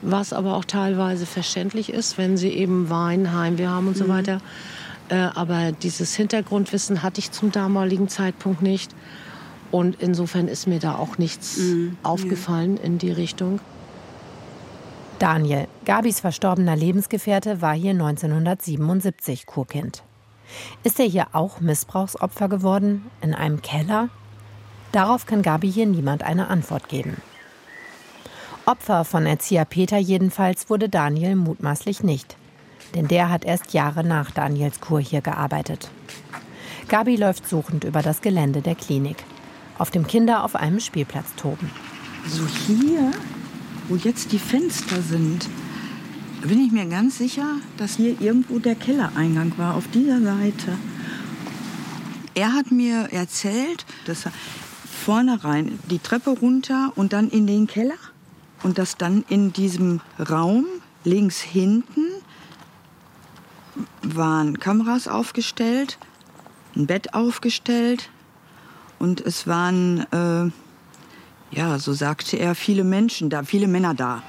was 0.01 0.33
aber 0.33 0.55
auch 0.55 0.65
teilweise 0.65 1.25
verständlich 1.25 1.93
ist, 1.93 2.17
wenn 2.17 2.35
sie 2.35 2.49
eben 2.49 2.89
Wein, 2.89 3.33
Heimweh 3.33 3.67
haben 3.67 3.87
und 3.87 3.95
so 3.95 4.05
mhm. 4.05 4.09
weiter 4.09 4.41
Äh, 5.09 5.29
aber 5.33 5.71
dieses 5.71 6.15
Hintergrundwissen 6.15 7.01
hatte 7.01 7.19
ich 7.19 7.31
zum 7.31 7.51
damaligen 7.51 8.09
Zeitpunkt 8.09 8.61
nicht. 8.61 8.91
Und 9.71 9.97
insofern 9.99 10.47
ist 10.47 10.67
mir 10.67 10.79
da 10.79 10.95
auch 10.95 11.17
nichts 11.17 11.57
mhm. 11.57 11.97
aufgefallen 12.03 12.77
in 12.77 12.97
die 12.97 13.11
Richtung. 13.11 13.59
Daniel, 15.19 15.67
Gabis 15.83 16.21
verstorbener 16.21 16.77
Lebensgefährte, 16.77 17.61
war 17.61 17.73
hier 17.73 17.91
1977 17.91 19.45
Kurkind. 19.45 20.01
Ist 20.83 20.97
er 20.97 21.07
hier 21.07 21.27
auch 21.33 21.59
Missbrauchsopfer 21.59 22.47
geworden? 22.47 23.05
In 23.21 23.33
einem 23.33 23.61
Keller? 23.61 24.07
Darauf 24.93 25.25
kann 25.25 25.41
Gabi 25.41 25.69
hier 25.69 25.87
niemand 25.87 26.23
eine 26.23 26.47
Antwort 26.47 26.87
geben. 26.87 27.17
Opfer 28.65 29.03
von 29.03 29.25
Erzieher 29.25 29.65
Peter 29.65 29.97
jedenfalls 29.97 30.69
wurde 30.69 30.87
Daniel 30.87 31.35
mutmaßlich 31.35 32.01
nicht. 32.01 32.37
Denn 32.95 33.09
der 33.09 33.29
hat 33.29 33.43
erst 33.43 33.73
Jahre 33.73 34.05
nach 34.05 34.31
Daniels 34.31 34.79
Kur 34.79 35.01
hier 35.01 35.21
gearbeitet. 35.21 35.91
Gabi 36.87 37.17
läuft 37.17 37.47
suchend 37.47 37.83
über 37.83 38.01
das 38.01 38.21
Gelände 38.21 38.61
der 38.61 38.75
Klinik. 38.75 39.17
Auf 39.77 39.91
dem 39.91 40.07
Kinder 40.07 40.45
auf 40.45 40.55
einem 40.55 40.79
Spielplatz 40.79 41.35
toben. 41.35 41.69
So 42.25 42.45
hier, 42.47 43.11
wo 43.89 43.95
jetzt 43.95 44.31
die 44.31 44.39
Fenster 44.39 45.01
sind, 45.01 45.49
bin 46.41 46.65
ich 46.65 46.71
mir 46.71 46.85
ganz 46.85 47.17
sicher, 47.17 47.57
dass 47.77 47.97
hier 47.97 48.21
irgendwo 48.21 48.59
der 48.59 48.75
Kellereingang 48.75 49.53
war, 49.57 49.75
auf 49.75 49.89
dieser 49.89 50.21
Seite. 50.21 50.77
Er 52.33 52.53
hat 52.53 52.71
mir 52.71 53.09
erzählt, 53.11 53.85
dass 54.05 54.25
er 54.25 54.31
vorne 54.85 55.43
rein 55.43 55.79
die 55.89 55.99
Treppe 55.99 56.29
runter 56.29 56.93
und 56.95 57.11
dann 57.11 57.29
in 57.29 57.47
den 57.47 57.67
Keller 57.67 57.97
und 58.63 58.77
dass 58.77 58.95
dann 58.95 59.25
in 59.27 59.51
diesem 59.51 60.01
Raum 60.17 60.65
links 61.03 61.41
hinten 61.41 62.05
waren 64.01 64.59
Kameras 64.59 65.07
aufgestellt, 65.07 65.97
ein 66.75 66.87
Bett 66.87 67.13
aufgestellt 67.13 68.09
und 68.97 69.21
es 69.21 69.47
waren, 69.47 70.05
äh, 70.11 70.51
ja, 71.51 71.79
so 71.79 71.93
sagte 71.93 72.37
er, 72.37 72.55
viele 72.55 72.83
Menschen 72.83 73.29
da, 73.29 73.43
viele 73.43 73.67
Männer 73.67 73.93
da. 73.93 74.23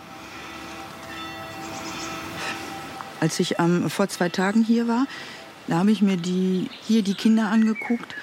Als 3.20 3.38
ich 3.38 3.58
ähm, 3.58 3.90
vor 3.90 4.08
zwei 4.08 4.30
Tagen 4.30 4.64
hier 4.64 4.88
war, 4.88 5.06
da 5.66 5.78
habe 5.78 5.90
ich 5.90 6.00
mir 6.00 6.16
die, 6.16 6.70
hier 6.82 7.02
die 7.02 7.14
Kinder 7.14 7.48
angeguckt 7.48 8.14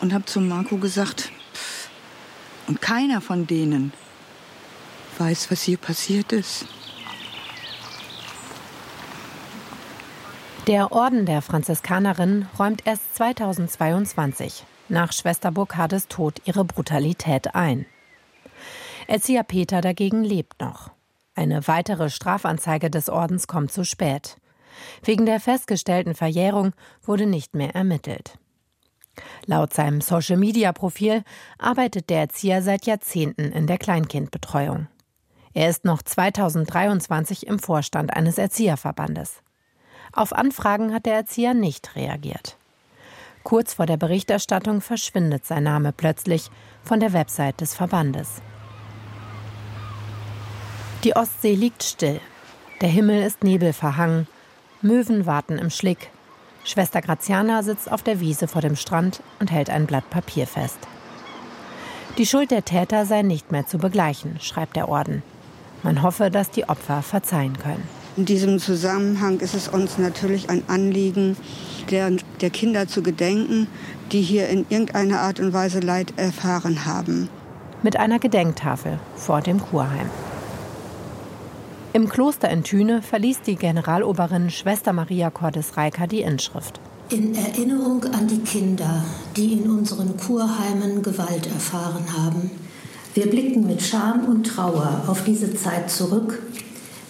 und 0.00 0.12
habe 0.12 0.24
zu 0.24 0.40
Marco 0.40 0.76
gesagt, 0.76 1.30
pff, 1.54 1.88
und 2.68 2.80
keiner 2.80 3.20
von 3.20 3.46
denen 3.46 3.92
weiß, 5.18 5.50
was 5.50 5.62
hier 5.62 5.78
passiert 5.78 6.32
ist. 6.32 6.66
Der 10.66 10.90
Orden 10.92 11.26
der 11.26 11.42
Franziskanerin 11.42 12.48
räumt 12.58 12.82
erst 12.86 13.14
2022 13.16 14.64
nach 14.88 15.12
Schwester 15.12 15.52
Burkhardes 15.52 16.08
Tod 16.08 16.40
ihre 16.44 16.64
Brutalität 16.64 17.54
ein. 17.54 17.86
Erzieher 19.06 19.44
Peter 19.44 19.80
dagegen 19.80 20.24
lebt 20.24 20.60
noch. 20.60 20.90
Eine 21.34 21.66
weitere 21.68 22.10
Strafanzeige 22.10 22.90
des 22.90 23.08
Ordens 23.08 23.46
kommt 23.46 23.70
zu 23.70 23.84
spät. 23.84 24.36
Wegen 25.02 25.26
der 25.26 25.40
festgestellten 25.40 26.14
Verjährung 26.14 26.72
wurde 27.02 27.26
nicht 27.26 27.54
mehr 27.54 27.74
ermittelt. 27.74 28.38
Laut 29.46 29.72
seinem 29.72 30.00
Social-Media-Profil 30.00 31.22
arbeitet 31.58 32.10
der 32.10 32.20
Erzieher 32.20 32.62
seit 32.62 32.86
Jahrzehnten 32.86 33.52
in 33.52 33.66
der 33.66 33.78
Kleinkindbetreuung. 33.78 34.88
Er 35.54 35.70
ist 35.70 35.84
noch 35.84 36.02
2023 36.02 37.46
im 37.46 37.58
Vorstand 37.58 38.14
eines 38.14 38.36
Erzieherverbandes. 38.36 39.42
Auf 40.12 40.32
Anfragen 40.32 40.92
hat 40.92 41.06
der 41.06 41.14
Erzieher 41.14 41.54
nicht 41.54 41.96
reagiert. 41.96 42.58
Kurz 43.42 43.74
vor 43.74 43.86
der 43.86 43.96
Berichterstattung 43.96 44.80
verschwindet 44.80 45.46
sein 45.46 45.62
Name 45.62 45.92
plötzlich 45.92 46.50
von 46.82 47.00
der 47.00 47.12
Website 47.12 47.60
des 47.60 47.74
Verbandes. 47.74 48.42
Die 51.06 51.14
Ostsee 51.14 51.54
liegt 51.54 51.84
still. 51.84 52.20
Der 52.80 52.88
Himmel 52.88 53.22
ist 53.22 53.44
nebelverhangen. 53.44 54.26
Möwen 54.82 55.24
warten 55.24 55.56
im 55.56 55.70
Schlick. 55.70 56.10
Schwester 56.64 57.00
Graziana 57.00 57.62
sitzt 57.62 57.92
auf 57.92 58.02
der 58.02 58.18
Wiese 58.18 58.48
vor 58.48 58.60
dem 58.60 58.74
Strand 58.74 59.22
und 59.38 59.52
hält 59.52 59.70
ein 59.70 59.86
Blatt 59.86 60.10
Papier 60.10 60.48
fest. 60.48 60.80
Die 62.18 62.26
Schuld 62.26 62.50
der 62.50 62.64
Täter 62.64 63.06
sei 63.06 63.22
nicht 63.22 63.52
mehr 63.52 63.68
zu 63.68 63.78
begleichen, 63.78 64.40
schreibt 64.40 64.74
der 64.74 64.88
Orden. 64.88 65.22
Man 65.84 66.02
hoffe, 66.02 66.28
dass 66.28 66.50
die 66.50 66.68
Opfer 66.68 67.02
verzeihen 67.02 67.56
können. 67.56 67.86
In 68.16 68.24
diesem 68.24 68.58
Zusammenhang 68.58 69.38
ist 69.38 69.54
es 69.54 69.68
uns 69.68 69.98
natürlich 69.98 70.50
ein 70.50 70.64
Anliegen, 70.66 71.36
der, 71.88 72.10
der 72.40 72.50
Kinder 72.50 72.88
zu 72.88 73.04
gedenken, 73.04 73.68
die 74.10 74.22
hier 74.22 74.48
in 74.48 74.66
irgendeiner 74.70 75.20
Art 75.20 75.38
und 75.38 75.52
Weise 75.52 75.78
Leid 75.78 76.14
erfahren 76.16 76.84
haben. 76.84 77.28
Mit 77.84 77.96
einer 77.96 78.18
Gedenktafel 78.18 78.98
vor 79.14 79.40
dem 79.40 79.60
Kurheim. 79.60 80.10
Im 81.96 82.10
Kloster 82.10 82.50
in 82.50 82.62
Thüne 82.62 83.00
verließ 83.00 83.40
die 83.40 83.56
Generaloberin 83.56 84.50
Schwester 84.50 84.92
Maria 84.92 85.30
Cordes 85.30 85.78
Reiker 85.78 86.06
die 86.06 86.20
Inschrift. 86.20 86.78
In 87.08 87.34
Erinnerung 87.34 88.04
an 88.12 88.28
die 88.28 88.40
Kinder, 88.40 89.02
die 89.34 89.54
in 89.54 89.70
unseren 89.70 90.14
Kurheimen 90.18 91.00
Gewalt 91.00 91.46
erfahren 91.46 92.04
haben, 92.14 92.50
wir 93.14 93.30
blicken 93.30 93.66
mit 93.66 93.80
Scham 93.80 94.26
und 94.26 94.44
Trauer 94.44 95.04
auf 95.06 95.24
diese 95.24 95.54
Zeit 95.54 95.90
zurück. 95.90 96.42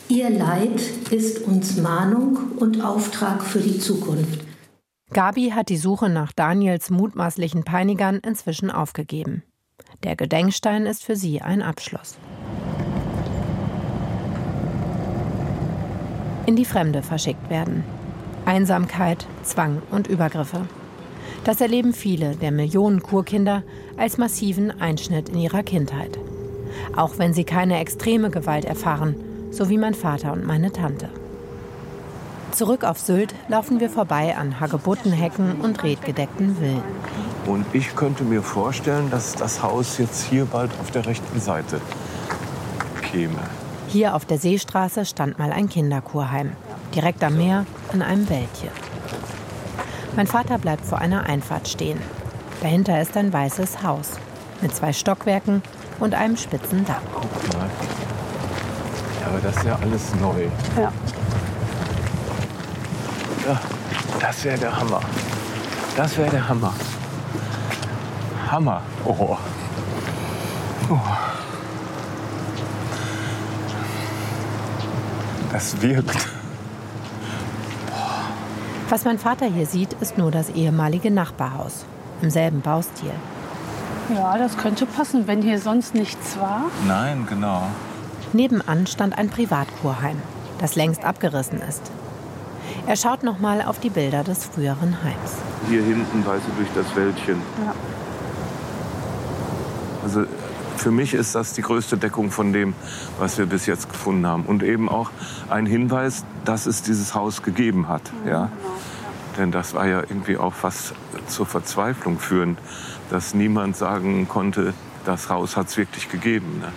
Ihr 0.06 0.30
Leid 0.30 0.80
ist 1.10 1.42
uns 1.42 1.78
Mahnung 1.78 2.38
und 2.60 2.84
Auftrag 2.84 3.42
für 3.42 3.58
die 3.58 3.80
Zukunft. 3.80 4.44
Gabi 5.12 5.50
hat 5.50 5.68
die 5.68 5.78
Suche 5.78 6.08
nach 6.08 6.30
Daniels 6.30 6.90
mutmaßlichen 6.90 7.64
Peinigern 7.64 8.20
inzwischen 8.24 8.70
aufgegeben. 8.70 9.42
Der 10.04 10.14
Gedenkstein 10.14 10.86
ist 10.86 11.02
für 11.02 11.16
sie 11.16 11.42
ein 11.42 11.60
Abschluss. 11.60 12.18
In 16.46 16.54
die 16.54 16.64
Fremde 16.64 17.02
verschickt 17.02 17.50
werden. 17.50 17.82
Einsamkeit, 18.44 19.26
Zwang 19.42 19.82
und 19.90 20.06
Übergriffe. 20.06 20.68
Das 21.42 21.60
erleben 21.60 21.92
viele 21.92 22.36
der 22.36 22.52
Millionen 22.52 23.02
Kurkinder 23.02 23.64
als 23.96 24.16
massiven 24.16 24.70
Einschnitt 24.80 25.28
in 25.28 25.38
ihrer 25.38 25.64
Kindheit. 25.64 26.20
Auch 26.94 27.18
wenn 27.18 27.34
sie 27.34 27.42
keine 27.42 27.80
extreme 27.80 28.30
Gewalt 28.30 28.64
erfahren, 28.64 29.16
so 29.50 29.68
wie 29.68 29.76
mein 29.76 29.94
Vater 29.94 30.32
und 30.32 30.46
meine 30.46 30.70
Tante. 30.70 31.08
Zurück 32.52 32.84
auf 32.84 33.00
Sylt 33.00 33.34
laufen 33.48 33.80
wir 33.80 33.90
vorbei 33.90 34.36
an 34.36 34.60
Hagebuttenhecken 34.60 35.60
und 35.60 35.82
redgedeckten 35.82 36.56
Villen. 36.56 36.82
Und 37.46 37.66
ich 37.72 37.96
könnte 37.96 38.22
mir 38.22 38.42
vorstellen, 38.42 39.10
dass 39.10 39.34
das 39.34 39.64
Haus 39.64 39.98
jetzt 39.98 40.24
hier 40.24 40.44
bald 40.44 40.70
auf 40.80 40.92
der 40.92 41.06
rechten 41.06 41.40
Seite 41.40 41.80
käme. 43.02 43.40
Hier 43.88 44.14
auf 44.14 44.24
der 44.24 44.38
Seestraße 44.38 45.04
stand 45.04 45.38
mal 45.38 45.52
ein 45.52 45.68
Kinderkurheim. 45.68 46.52
Direkt 46.94 47.22
am 47.22 47.36
Meer 47.36 47.66
in 47.92 48.02
einem 48.02 48.28
Wäldchen. 48.28 48.70
Mein 50.16 50.26
Vater 50.26 50.58
bleibt 50.58 50.84
vor 50.84 50.98
einer 50.98 51.24
Einfahrt 51.24 51.68
stehen. 51.68 52.00
Dahinter 52.62 53.00
ist 53.00 53.16
ein 53.16 53.32
weißes 53.32 53.82
Haus 53.82 54.12
mit 54.60 54.74
zwei 54.74 54.92
Stockwerken 54.92 55.62
und 56.00 56.14
einem 56.14 56.36
spitzen 56.36 56.84
Dach. 56.84 57.00
Ja, 59.20 59.26
aber 59.26 59.40
das 59.40 59.56
ist 59.56 59.64
ja 59.64 59.78
alles 59.80 60.14
neu. 60.20 60.46
Ja. 60.76 60.92
Ja, 63.46 63.60
das 64.18 64.44
wäre 64.44 64.58
der 64.58 64.76
Hammer. 64.76 65.00
Das 65.96 66.16
wäre 66.16 66.30
der 66.30 66.48
Hammer. 66.48 66.74
Hammer. 68.50 68.82
Oh. 69.04 69.36
oh. 70.90 70.98
Das 75.56 75.80
wirkt. 75.80 76.28
Was 78.90 79.06
mein 79.06 79.18
Vater 79.18 79.46
hier 79.46 79.64
sieht, 79.64 79.94
ist 80.02 80.18
nur 80.18 80.30
das 80.30 80.50
ehemalige 80.50 81.10
Nachbarhaus 81.10 81.86
im 82.20 82.28
selben 82.28 82.60
Baustil. 82.60 83.12
Ja, 84.14 84.36
das 84.36 84.58
könnte 84.58 84.84
passen, 84.84 85.26
wenn 85.26 85.40
hier 85.40 85.58
sonst 85.58 85.94
nichts 85.94 86.38
war. 86.38 86.64
Nein, 86.86 87.26
genau. 87.26 87.62
Nebenan 88.34 88.86
stand 88.86 89.16
ein 89.16 89.30
Privatkurheim, 89.30 90.20
das 90.58 90.76
längst 90.76 91.06
abgerissen 91.06 91.62
ist. 91.62 91.90
Er 92.86 92.96
schaut 92.96 93.22
noch 93.22 93.38
mal 93.38 93.62
auf 93.62 93.80
die 93.80 93.88
Bilder 93.88 94.24
des 94.24 94.44
früheren 94.44 95.02
Heims. 95.02 95.36
Hier 95.70 95.82
hinten, 95.82 96.26
weißt 96.26 96.44
du, 96.48 96.52
durch 96.62 96.68
das 96.74 96.94
Wäldchen. 96.94 97.40
Ja. 97.64 97.72
Für 100.86 100.92
mich 100.92 101.14
ist 101.14 101.34
das 101.34 101.52
die 101.52 101.62
größte 101.62 101.98
Deckung 101.98 102.30
von 102.30 102.52
dem, 102.52 102.72
was 103.18 103.38
wir 103.38 103.46
bis 103.46 103.66
jetzt 103.66 103.90
gefunden 103.90 104.24
haben. 104.24 104.44
Und 104.44 104.62
eben 104.62 104.88
auch 104.88 105.10
ein 105.50 105.66
Hinweis, 105.66 106.24
dass 106.44 106.66
es 106.66 106.80
dieses 106.82 107.12
Haus 107.12 107.42
gegeben 107.42 107.88
hat. 107.88 108.02
Mhm, 108.22 108.28
ja? 108.30 108.44
Genau. 108.44 108.76
Denn 109.36 109.50
das 109.50 109.74
war 109.74 109.88
ja 109.88 109.98
irgendwie 110.02 110.36
auch 110.36 110.54
fast 110.54 110.94
zur 111.26 111.44
Verzweiflung 111.44 112.20
führend, 112.20 112.60
dass 113.10 113.34
niemand 113.34 113.76
sagen 113.76 114.28
konnte, 114.28 114.74
das 115.04 115.28
Haus 115.28 115.56
hat 115.56 115.66
es 115.66 115.76
wirklich 115.76 116.08
gegeben. 116.08 116.60
Ne? 116.60 116.72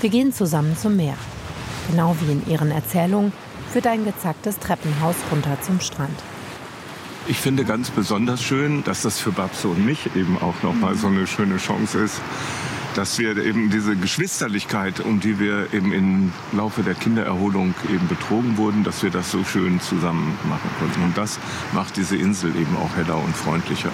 Wir 0.00 0.08
gehen 0.08 0.32
zusammen 0.32 0.74
zum 0.78 0.96
Meer. 0.96 1.16
Genau 1.90 2.16
wie 2.20 2.32
in 2.32 2.48
ihren 2.48 2.70
Erzählungen 2.70 3.30
führt 3.70 3.86
ein 3.88 4.06
gezacktes 4.06 4.58
Treppenhaus 4.58 5.16
runter 5.30 5.58
zum 5.60 5.80
Strand. 5.80 6.18
ich 7.28 7.36
finde 7.36 7.66
ganz 7.66 7.90
besonders 7.90 8.42
schön, 8.42 8.84
dass 8.84 9.02
das 9.02 9.18
für 9.18 9.32
Babse 9.32 9.68
und 9.68 9.84
mich 9.84 10.16
eben 10.16 10.38
auch 10.38 10.62
nochmal 10.62 10.94
so 10.94 11.08
eine 11.08 11.26
schöne 11.26 11.58
Chance 11.58 11.98
ist, 11.98 12.22
dass 12.94 13.18
wir 13.18 13.36
eben 13.36 13.70
diese 13.70 13.96
Geschwisterlichkeit, 13.96 15.00
um 15.00 15.20
die 15.20 15.38
wir 15.38 15.72
eben 15.72 15.92
im 15.92 16.32
Laufe 16.52 16.82
der 16.82 16.94
Kindererholung 16.94 17.74
eben 17.92 18.08
betrogen 18.08 18.56
wurden, 18.56 18.84
dass 18.84 19.02
wir 19.02 19.10
das 19.10 19.30
so 19.30 19.44
schön 19.44 19.80
zusammen 19.80 20.36
machen 20.48 20.70
konnten. 20.78 21.02
Und 21.04 21.16
das 21.16 21.38
macht 21.72 21.96
diese 21.96 22.16
Insel 22.16 22.54
eben 22.56 22.76
auch 22.76 22.96
heller 22.96 23.16
und 23.16 23.36
freundlicher. 23.36 23.90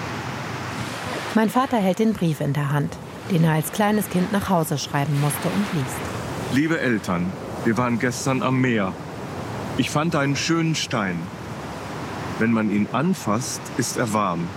Mein 1.35 1.49
Vater 1.49 1.77
hält 1.77 1.99
den 1.99 2.13
Brief 2.13 2.41
in 2.41 2.53
der 2.53 2.71
Hand, 2.71 2.97
den 3.29 3.43
er 3.43 3.53
als 3.53 3.71
kleines 3.71 4.09
Kind 4.09 4.31
nach 4.31 4.49
Hause 4.49 4.77
schreiben 4.77 5.19
musste 5.21 5.47
und 5.49 5.65
liest. 5.73 5.97
Liebe 6.53 6.79
Eltern, 6.79 7.31
wir 7.65 7.77
waren 7.77 7.99
gestern 7.99 8.41
am 8.41 8.59
Meer. 8.59 8.93
Ich 9.77 9.91
fand 9.91 10.15
einen 10.15 10.35
schönen 10.35 10.73
Stein. 10.73 11.19
Wenn 12.39 12.51
man 12.51 12.71
ihn 12.71 12.87
anfasst, 12.91 13.61
ist 13.77 13.97
er 13.97 14.13
warm. 14.13 14.47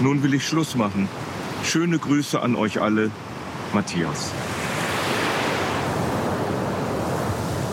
Nun 0.00 0.22
will 0.22 0.34
ich 0.34 0.46
Schluss 0.46 0.76
machen. 0.76 1.08
Schöne 1.64 1.98
Grüße 1.98 2.40
an 2.40 2.56
euch 2.56 2.80
alle, 2.80 3.10
Matthias. 3.72 4.32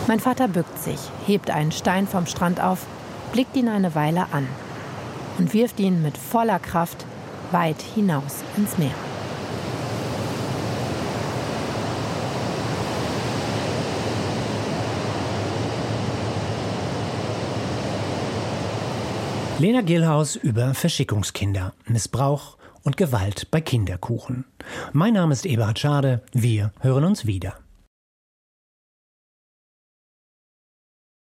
Mein 0.08 0.20
Vater 0.20 0.48
bückt 0.48 0.78
sich, 0.82 1.00
hebt 1.26 1.50
einen 1.50 1.72
Stein 1.72 2.08
vom 2.08 2.28
Strand 2.28 2.62
auf, 2.62 2.86
blickt 3.34 3.56
ihn 3.56 3.68
eine 3.68 3.96
Weile 3.96 4.28
an 4.32 4.48
und 5.38 5.54
wirft 5.54 5.80
ihn 5.80 6.02
mit 6.02 6.18
voller 6.18 6.60
Kraft 6.60 7.06
weit 7.52 7.82
hinaus 7.82 8.44
ins 8.56 8.78
Meer. 8.78 8.92
Lena 19.60 19.82
Gillhaus 19.82 20.36
über 20.36 20.76
Verschickungskinder, 20.76 21.74
Missbrauch 21.88 22.57
und 22.88 22.96
Gewalt 22.96 23.52
bei 23.52 23.60
Kinderkuchen. 23.60 24.46
Mein 24.94 25.14
Name 25.14 25.34
ist 25.34 25.46
Eberhard 25.46 25.78
Schade. 25.78 26.22
Wir 26.32 26.72
hören 26.80 27.04
uns 27.04 27.26
wieder. 27.26 27.56